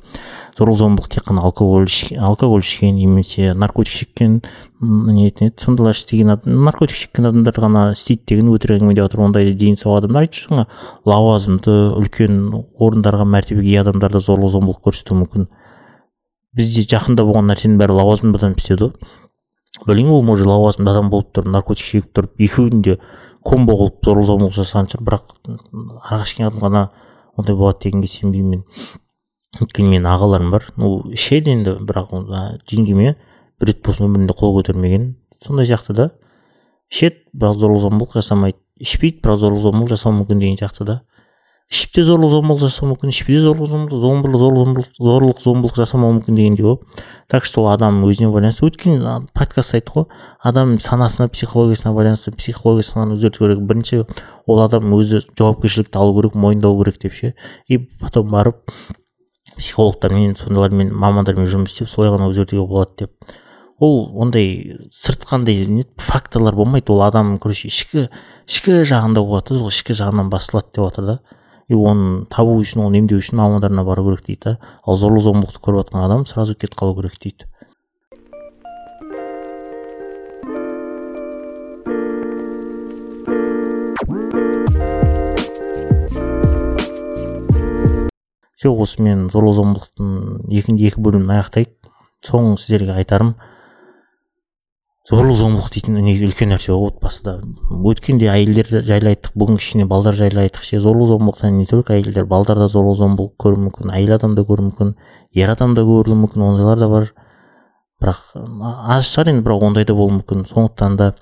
Зорлық 0.58 0.78
зомбылық 0.80 1.08
тек 1.14 1.28
қана 1.28 1.44
алкоголь 1.46 1.86
алкоголь 2.18 2.64
ішкен 2.66 2.96
немесе 2.98 3.54
наркотик 3.54 3.94
шеккен 3.94 4.40
не 4.80 5.30
сондайлар 5.56 5.94
істеген 5.94 6.34
наркотик 6.44 6.98
шеккен 6.98 7.30
адамдар 7.30 7.54
ғана 7.62 7.84
істейді 7.94 8.26
деген 8.34 8.50
өтірік 8.54 8.82
әңгіме 8.82 8.94
деп 8.98 9.06
жатыр 9.06 9.24
ондай 9.28 9.52
дені 9.54 9.78
сау 9.78 9.96
адамдар 10.00 10.26
айтшы 10.26 10.48
жаңа 10.50 10.66
лауазымды 11.06 11.74
үлкен 11.94 12.40
орындарға 12.74 13.24
мәртебеге 13.24 13.70
ие 13.70 13.84
адамдар 13.86 14.12
да 14.12 14.18
зорлық 14.18 14.50
зомбылық 14.50 14.82
көрсетуі 14.82 15.22
мүмкін. 15.22 15.46
Бізде 16.54 16.84
жақында 16.90 17.24
болған 17.26 17.48
нәрсенің 17.50 17.78
бәрі 17.78 17.96
лауазымды 17.98 18.38
адам 18.38 18.58
істеді 18.58 18.90
ғой. 18.90 19.14
Білмеймін 19.88 20.12
ол 20.14 20.22
может 20.22 20.46
лауазымды 20.46 20.92
адам 20.92 21.08
болып 21.10 21.32
тұрып 21.34 21.50
наркотик 21.50 21.88
шегіп 21.88 22.12
тұрып 22.14 22.44
екеуін 22.46 22.82
де 22.86 22.98
комбо 23.44 23.76
қылып 23.78 24.04
зорлық 24.06 24.26
зомбылық 24.28 24.56
жасаған 24.56 24.90
шығар. 24.90 25.04
Бірақ 25.04 25.24
арақ 26.08 26.26
ішкен 26.26 26.60
ғана 26.62 26.88
ондай 27.36 27.56
болады 27.56 27.84
дегенге 27.84 28.08
сенбеймін 28.08 28.50
мен. 28.50 28.64
Өйткені 29.60 29.94
менің 29.94 30.10
ағаларым 30.10 30.50
бар. 30.54 30.68
Ну 30.76 31.02
ішеді 31.12 31.52
енді 31.54 31.76
бірақ 31.84 32.12
жеңгеме 32.70 33.14
бір 33.60 33.70
рет 33.70 33.82
болсын 33.86 34.08
өмірінде 34.08 34.36
қол 34.38 34.56
көтермеген. 34.58 35.14
Сондай 35.44 35.68
сияқты 35.68 35.94
да. 35.94 36.10
Ішеді 36.90 37.22
бірақ 37.34 37.60
зорлық 37.62 37.84
зомбылық 37.84 38.16
жасамайды. 38.18 38.58
Ішпейді 38.80 39.20
бірақ 39.22 39.42
зорлық 39.44 39.62
зомбылық 39.68 39.94
жасауы 39.94 40.18
мүмкін 40.22 40.40
деген 40.42 40.58
сияқты 40.58 40.88
да. 40.88 41.00
Ішіп 41.72 41.94
те 41.96 42.02
зорлық 42.04 42.30
зомбылық 42.32 42.60
жасауы 42.60 42.90
мүмкін 42.92 43.12
ішпей 43.12 43.38
де 43.38 43.44
зорлық 43.44 43.70
зомбылық 43.72 44.02
зомбылық 44.04 44.42
зорлық 44.42 44.88
зорлық 44.98 45.40
зомбылық 45.42 45.78
жасамауы 45.80 46.18
мүмкін 46.18 46.36
дегендей 46.36 46.66
ғой 46.66 46.76
так 47.30 47.46
что 47.48 47.62
ол 47.62 47.70
адамның 47.72 48.10
өзіне 48.10 48.28
байланысты. 48.30 48.66
Өткен 48.68 49.28
подкастта 49.34 49.78
айттық 49.78 49.94
қой 49.94 50.04
адам 50.42 50.76
санасына 50.78 51.28
психологиясына 51.32 51.94
байланысты 51.96 52.34
психологиясын 52.36 53.14
өзгерту 53.16 53.46
керек. 53.46 53.62
Бірінші 53.64 54.04
ол 54.46 54.60
адам 54.62 54.92
өзі 54.94 55.22
жауапкершілікті 55.38 55.98
алу 55.98 56.14
керек 56.18 56.34
мойындау 56.34 56.76
керек 56.82 57.00
деп 57.02 57.14
ше. 57.14 57.34
И 57.66 57.78
потом 57.78 58.30
барып 58.30 58.70
психологтармен 59.56 60.36
сондайлармен 60.36 60.92
мамандармен 60.92 61.48
жұмыс 61.48 61.74
істеп 61.74 61.88
солай 61.88 62.12
ғана 62.12 62.28
өзгертуге 62.30 62.66
болады 62.66 63.06
деп. 63.06 63.34
Ол 63.80 64.10
ондай 64.22 64.76
сырт 64.92 65.24
қандай 65.26 65.84
факторлар 65.98 66.54
болмайды. 66.54 66.92
Ол 66.92 67.02
адам 67.02 67.38
короче 67.38 67.68
ішкі 67.68 68.08
ішкі 68.46 68.84
жағында 68.84 69.24
болады 69.24 69.58
сол 69.58 69.72
ішкі 69.72 69.96
жағынан 69.96 70.30
басталады 70.30 70.70
деп 70.74 70.84
жатыр 70.90 71.04
да 71.08 71.18
и 71.68 71.74
оны 71.74 72.24
табу 72.32 72.58
үшін 72.60 72.84
оны 72.84 73.00
емдеу 73.00 73.22
үшін 73.22 73.40
мамандарына 73.40 73.84
бару 73.84 74.04
керек 74.08 74.26
дейді 74.26 74.40
да 74.44 74.52
э? 74.52 74.58
ал 74.86 74.98
зорлық 75.00 75.24
зомбылықты 75.24 75.62
көріп 75.64 75.84
жатқан 75.84 76.04
адам 76.04 76.26
сразу 76.26 76.54
кетіп 76.54 76.76
қалу 76.78 76.96
керек 76.98 77.16
дейді 77.22 77.48
все 88.64 88.70
осымен 88.72 89.28
зорлық 89.32 89.58
зомбылықтың 89.58 90.12
екі, 90.48 90.72
екі 90.88 91.00
бөлімін 91.04 91.34
аяқтайық 91.38 91.72
соңғы 92.24 92.60
сіздерге 92.62 92.94
айтарым 92.96 93.34
зорлық 95.04 95.36
зомбылық 95.36 95.66
дейтін 95.74 95.98
үлкен 96.00 96.48
нәрсе 96.54 96.72
ғой 96.72 96.88
отбасыда. 96.88 97.34
Өткенде 97.84 98.30
әйелдер 98.32 98.70
жайлы 98.88 99.10
айттық 99.12 99.34
бүгін 99.36 99.58
кішкене 99.60 99.84
балдар 99.84 100.16
жайлы 100.16 100.46
айттық 100.46 100.64
ше. 100.64 100.80
Зорлық 100.80 101.10
зомбылықтан 101.10 101.58
не 101.58 101.66
только 101.68 101.92
әйелдер 101.98 102.24
балдар 102.24 102.56
да 102.56 102.70
зорлық 102.72 102.96
зомбылық 103.02 103.34
көруі 103.36 103.66
мүмкін 103.66 103.92
әйел 103.92 104.14
адам 104.16 104.32
да 104.38 104.46
көруі 104.48 104.70
мүмкін 104.70 104.94
ер 105.36 105.52
адам 105.52 105.74
да 105.76 105.84
көруі 105.84 106.16
мүмкін 106.22 106.46
ондайлар 106.48 106.80
да 106.80 106.88
бар. 106.88 107.10
Бірақ 108.00 108.22
аз 108.96 109.12
шығар 109.12 109.34
енді 109.34 109.44
бірақ 109.44 109.66
ондай 109.68 109.84
да 109.84 109.92
болуы 109.98 110.22
мүмкін. 110.22 110.46
Сондықтан 110.48 110.96
да 110.96 111.12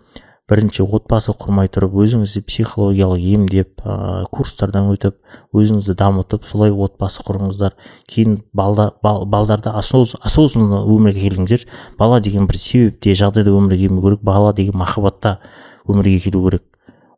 бірінші 0.52 0.84
отбасы 0.84 1.32
құрмай 1.32 1.70
тұрып 1.72 1.94
өзіңізді 2.04 2.42
психологиялық 2.44 3.22
емдеп 3.32 3.80
ә, 3.88 4.24
курстардан 4.32 4.90
өтіп 4.92 5.16
өзіңізді 5.56 5.96
дамытып 5.96 6.44
солай 6.44 6.72
отбасы 6.72 7.24
құрыңыздар. 7.24 7.72
Кейін 8.10 8.42
балда, 8.52 8.90
бал, 9.02 9.24
балдарды 9.24 9.72
осознанно 9.72 10.82
өмірге 10.84 11.24
келіңіздер 11.24 11.64
бала 11.98 12.20
деген 12.20 12.46
бір 12.50 12.60
себепте 12.60 13.16
жағдайда 13.16 13.54
өмірге 13.54 13.86
келмеу 13.86 14.04
керек. 14.04 14.22
Бала 14.22 14.52
деген 14.52 14.76
махаббатта 14.76 15.38
өмірге 15.88 16.18
келу 16.26 16.44
керек. 16.50 16.66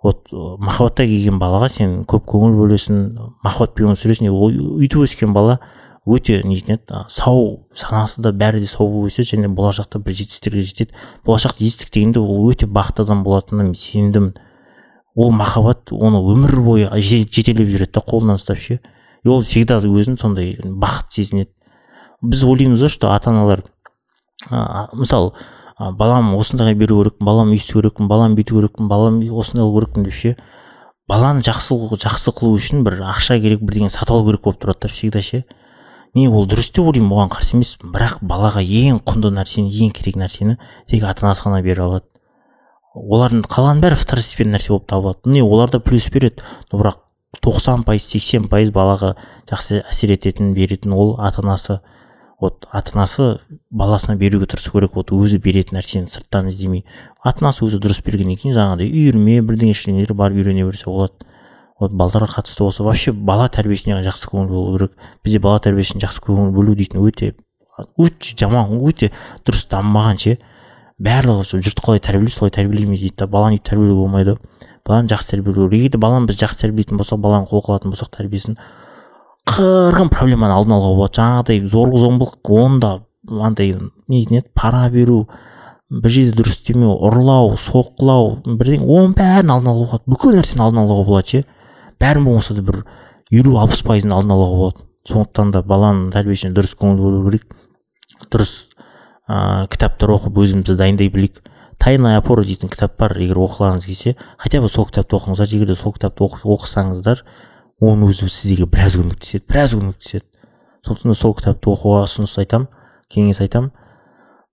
Вот 0.04 0.28
махаббатта 0.30 1.06
келген 1.08 1.40
балаға 1.40 1.72
сен 1.72 2.02
көп 2.04 2.28
көңіл 2.28 2.58
бөлесің 2.60 3.00
махаббатпен 3.42 3.90
өмір 3.90 3.98
сүресің. 3.98 4.30
Өйтіп 4.78 5.08
өскен 5.08 5.34
бала 5.34 5.58
өте 6.04 6.42
нетін 6.44 6.76
еді 6.76 7.04
сау 7.08 7.66
санасы 7.74 8.22
да 8.22 8.32
бәрі 8.32 8.60
де 8.60 8.68
сау 8.68 8.88
болып 8.90 9.12
өседі 9.12 9.36
және 9.36 9.48
болашақта 9.48 9.98
бір 9.98 10.16
жетістіктерге 10.18 10.62
жетеді. 10.62 10.92
Болашақта 11.24 11.64
жетістік 11.64 11.92
дегенде 11.94 12.20
ол 12.20 12.50
өте 12.50 12.66
бақытты 12.66 13.06
адам 13.06 13.24
болатынына 13.24 13.70
мен 13.70 13.74
сенімдімін. 13.74 14.34
Ол 15.16 15.30
махаббат 15.32 15.92
оны 15.92 16.20
өмір 16.20 16.60
бойы 16.60 16.90
жетелеп 17.00 17.70
жүреді 17.70 17.94
да 17.96 18.04
қолынан 18.04 18.36
ұстап 18.36 18.60
ше. 18.60 18.80
И 19.24 19.28
ол 19.28 19.42
всегда 19.42 19.80
өзін 19.80 20.18
сондай 20.20 20.58
бақыт 20.60 21.16
сезінеді. 21.16 21.50
Біз 22.20 22.44
ойлаймыз 22.44 22.84
ғой 22.84 22.92
что 22.92 23.12
ата 23.14 23.30
аналар 23.30 23.64
мысалы 24.92 25.32
балам 25.78 26.34
осындайға 26.36 26.76
беру 26.78 27.00
керекпін 27.00 27.26
балам 27.26 27.50
өйту 27.54 27.80
керекпін 27.80 28.08
балам 28.08 28.36
бүйту 28.36 28.60
керекпін 28.60 28.88
балам 28.88 29.22
осындай 29.32 29.64
қылу 29.64 29.80
керекпін 29.80 30.04
деп 30.04 30.14
ше. 30.14 30.36
Баланы 31.08 31.40
жақсы 31.44 31.76
жақсы 32.00 32.32
қылу 32.36 32.58
үшін 32.58 32.84
бір 32.84 33.00
ақша 33.08 33.40
керек 33.40 33.64
бірдеңе 33.64 33.90
сатып 33.90 34.14
алу 34.14 34.28
керек 34.28 34.44
болып 34.44 34.60
тұрады 34.62 34.86
да 34.86 34.88
всегда 34.88 35.22
ше. 35.22 35.44
Не 36.14 36.28
ол 36.28 36.46
дұрыс 36.46 36.70
деп 36.70 36.86
ойлаймын 36.86 37.12
оған 37.12 37.32
қарсы 37.34 37.56
емеспін. 37.56 37.90
Бірақ 37.94 38.20
балаға 38.22 38.62
ең 38.62 39.00
құнды 39.02 39.32
нәрсені 39.34 39.72
ең 39.84 39.94
керек 39.96 40.18
нәрсені 40.20 40.58
тек 40.90 41.02
ата 41.02 41.26
анасы 41.26 41.42
ғана 41.48 41.62
бере 41.64 41.82
алады. 41.82 42.06
Олардың 42.94 43.42
қалғаны 43.50 43.82
бәрі 43.82 43.98
второстепенный 43.98 44.54
нәрсе 44.54 44.70
болып 44.70 44.86
табылады. 44.86 45.26
Не 45.26 45.42
олар 45.42 45.70
да 45.70 45.80
плюс 45.80 46.06
береді. 46.14 46.44
Но 46.70 46.78
бірақ 46.78 47.00
тоқсан 47.42 47.82
пайыз 47.82 48.06
сексен 48.06 48.46
пайыз 48.48 48.70
балаға 48.70 49.16
жақсы 49.50 49.82
әсер 49.90 50.14
ететін 50.14 50.54
беретін 50.54 50.94
ол 50.94 51.16
ата 51.18 51.42
анасы 51.42 51.80
вот 52.40 52.68
ата 52.70 52.94
анасы 52.94 53.40
баласына 53.70 54.14
беруге 54.16 54.46
тырысу 54.46 54.70
керек. 54.70 54.94
Вот 54.94 55.10
өзі 55.10 55.42
беретін 55.42 55.80
нәрсені 55.80 56.06
сырттан 56.06 56.46
іздемей. 56.46 56.84
Ата 57.24 57.42
анасы 57.42 57.66
өзі 57.66 57.82
дұрыс 57.82 58.04
бергеннен 58.06 58.38
кейін 58.38 58.54
жаңағыдай 58.54 58.86
үйірме 58.86 59.40
бірдеңе 59.42 59.74
ештеңелер 59.74 60.14
барып 60.14 60.44
үйрене 60.44 60.62
берсе 60.62 60.86
болады. 60.86 61.26
Вот 61.84 61.92
балдарға 61.94 62.40
қатысты 62.40 62.64
болса 62.64 62.84
вообще 62.84 63.12
бала 63.12 63.46
тәрбиесіне 63.52 64.00
жақсы 64.06 64.30
көңіл 64.32 64.48
бөлу 64.50 64.78
керек. 64.78 64.96
Бізде 65.24 65.40
бала 65.44 65.60
тәрбиесіне 65.62 66.02
жақсы 66.04 66.24
көңіл 66.24 66.50
бөлу 66.56 66.74
дейтін 66.78 67.00
өте 67.04 67.34
өте 67.98 68.34
жаман 68.38 68.74
өте 68.80 69.10
дұрыс 69.46 69.66
дамымаған 69.70 70.20
ше. 70.24 70.36
Барлығы 71.02 71.44
сол 71.44 71.62
жұрт 71.64 71.80
қалай 71.82 72.00
тәрбиелейді 72.02 72.36
солай 72.36 72.52
тәрбиелейміз 72.54 73.00
дейді 73.02 73.16
да 73.18 73.26
баланы 73.26 73.58
өйтіп 73.58 73.70
тәрбиелеуге 73.70 74.00
болмайды. 74.00 74.36
Баланы 74.86 75.10
жақсы 75.10 75.32
тәрбиелеу 75.32 75.68
керек 75.68 75.88
егер 75.88 75.98
баланы 75.98 76.28
біз 76.30 76.38
жақсы 76.38 76.60
тәрбиелейтін 76.60 77.00
болсақ 77.00 77.18
баланы 77.24 77.48
қол 77.50 77.64
қылатын 77.66 77.90
болсақ 77.90 78.12
тәрбиесін 78.14 78.58
қырғын 79.50 80.12
проблеманы 80.12 80.54
алдын 80.54 80.76
алуға 80.76 80.94
болады. 81.00 81.18
Жаңағыдай 81.18 81.66
зорлық 81.66 82.00
зомбылық 82.04 82.52
оны 82.54 82.78
да 82.80 82.92
андай 83.42 83.74
не 83.74 84.22
дейтін 84.22 84.38
еді? 84.38 84.52
Пара 84.54 84.86
беру 84.90 85.26
бір 85.90 86.10
жерде 86.14 86.38
дұрыс 86.38 86.60
істемеу 86.60 86.94
ұрлау 87.08 87.56
соққылау 87.60 88.38
бірдеңе 88.46 88.86
оның 88.86 89.18
бәрін 89.18 89.52
алдын 89.54 89.72
алуға 89.74 89.98
болады. 89.98 90.10
Бүкіл 90.14 90.38
нәрсені 90.38 90.64
алдын 90.64 90.84
алуға 90.84 91.04
болады 91.10 91.34
ше. 91.34 91.44
Бәрін 92.04 92.28
болмаса 92.28 92.54
да 92.54 92.62
бір 92.62 92.82
елу 93.32 93.56
алпыс 93.62 93.80
пайызын 93.88 94.12
алдын 94.12 94.36
алуға 94.36 94.60
болады 94.60 94.84
сондықтан 95.08 95.50
да 95.56 95.64
баланың 95.64 96.12
тәрбиесіне 96.12 96.54
дұрыс 96.56 96.76
көңіл 96.80 97.00
бөлу 97.00 97.24
керек. 97.30 97.48
Дұрыс 98.32 98.52
ә, 99.28 99.66
кітаптар 99.72 100.14
оқып 100.18 100.38
өзімізді 100.44 100.76
дайындай 100.80 101.10
білейік. 101.12 101.42
Тайная 101.80 102.20
опора 102.20 102.44
дейтін 102.46 102.70
кітап 102.72 102.96
бар 103.00 103.16
егер 103.18 103.40
оқығыңыз 103.44 103.84
келсе. 103.84 104.14
Хотя 104.38 104.60
бы 104.62 104.68
сол 104.68 104.86
кітапты 104.88 105.18
оқыңыздар. 105.18 105.50
Егер 105.52 105.72
де 105.72 105.76
сол 105.76 105.92
кітапты 105.92 106.24
оқысаңыздар 106.24 107.24
оның 107.82 108.12
өзі 108.12 108.28
сіздерге 108.30 108.68
біраз 108.70 108.96
көмектеседі 108.98 109.44
біраз 109.50 109.74
көмектеседі 109.74 110.24
сондықтан 110.86 111.10
да 111.10 111.18
сол 111.18 111.34
кітапты 111.34 111.70
оқуға 111.72 112.04
ұсыныс 112.06 112.36
айтамын 112.40 112.68
кеңес 113.12 113.40
айтамын 113.42 113.72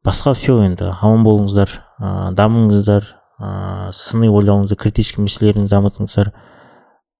басқа 0.05 0.33
все 0.35 0.57
енді 0.65 0.89
аман 0.91 1.23
болыңыздар 1.27 1.75
ә, 2.01 2.31
дамыңыздар 2.35 3.05
ә, 3.39 3.91
сыни 3.93 4.29
ойлауыңызды 4.31 4.77
критический 4.79 5.21
мәселелеріңізді 5.21 5.75
дамытыңыздар. 5.75 6.31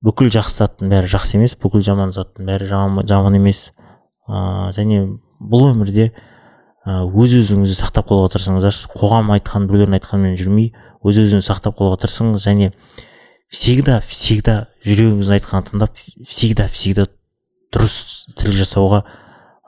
Бүкіл 0.05 0.31
жақсы 0.33 0.63
заттың 0.63 0.91
бәрі 0.91 1.09
жақсы 1.11 1.37
емес 1.37 1.55
бүкіл 1.61 1.83
жаман 1.85 2.13
заттың 2.15 2.47
бәрі 2.49 2.67
жаман, 2.71 3.07
жаман 3.07 3.37
емес. 3.37 3.69
Ә, 4.27 4.71
және 4.75 5.05
бұл 5.39 5.71
өмірде 5.71 6.11
өз 6.81 7.35
өзіңізді 7.37 7.77
сақтап 7.77 8.07
қалуға 8.09 8.31
тырысыңыздар 8.33 8.77
қоғам 8.97 9.29
айтқан 9.35 9.67
біреулердің 9.69 9.99
айтқанымен 9.99 10.37
жүрмей 10.39 10.71
өз 11.05 11.19
өзіңізді 11.21 11.45
сақтап 11.45 11.77
қалуға 11.77 11.99
тырысыңыз 12.01 12.41
және 12.47 12.71
всегда 13.53 13.99
всегда 14.01 14.55
жүрегіңіздің 14.87 15.37
айтқанын 15.37 15.67
тыңдап 15.69 16.01
всегда 16.25 16.65
всегда 16.73 17.05
дұрыс 17.75 18.25
тірлік 18.33 18.63
жасауға 18.63 19.03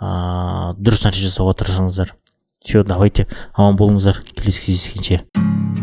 ыыы 0.02 0.74
дұрыс 0.82 1.06
нәрсе 1.06 1.28
жасауға 1.30 1.58
тырысыңыздар. 1.62 2.16
Все 2.64 2.84
давайте 2.84 3.28
аман 3.54 3.78
болыңыздар. 3.78 4.24
Келесі 4.34 4.66
кездескенше. 4.66 5.83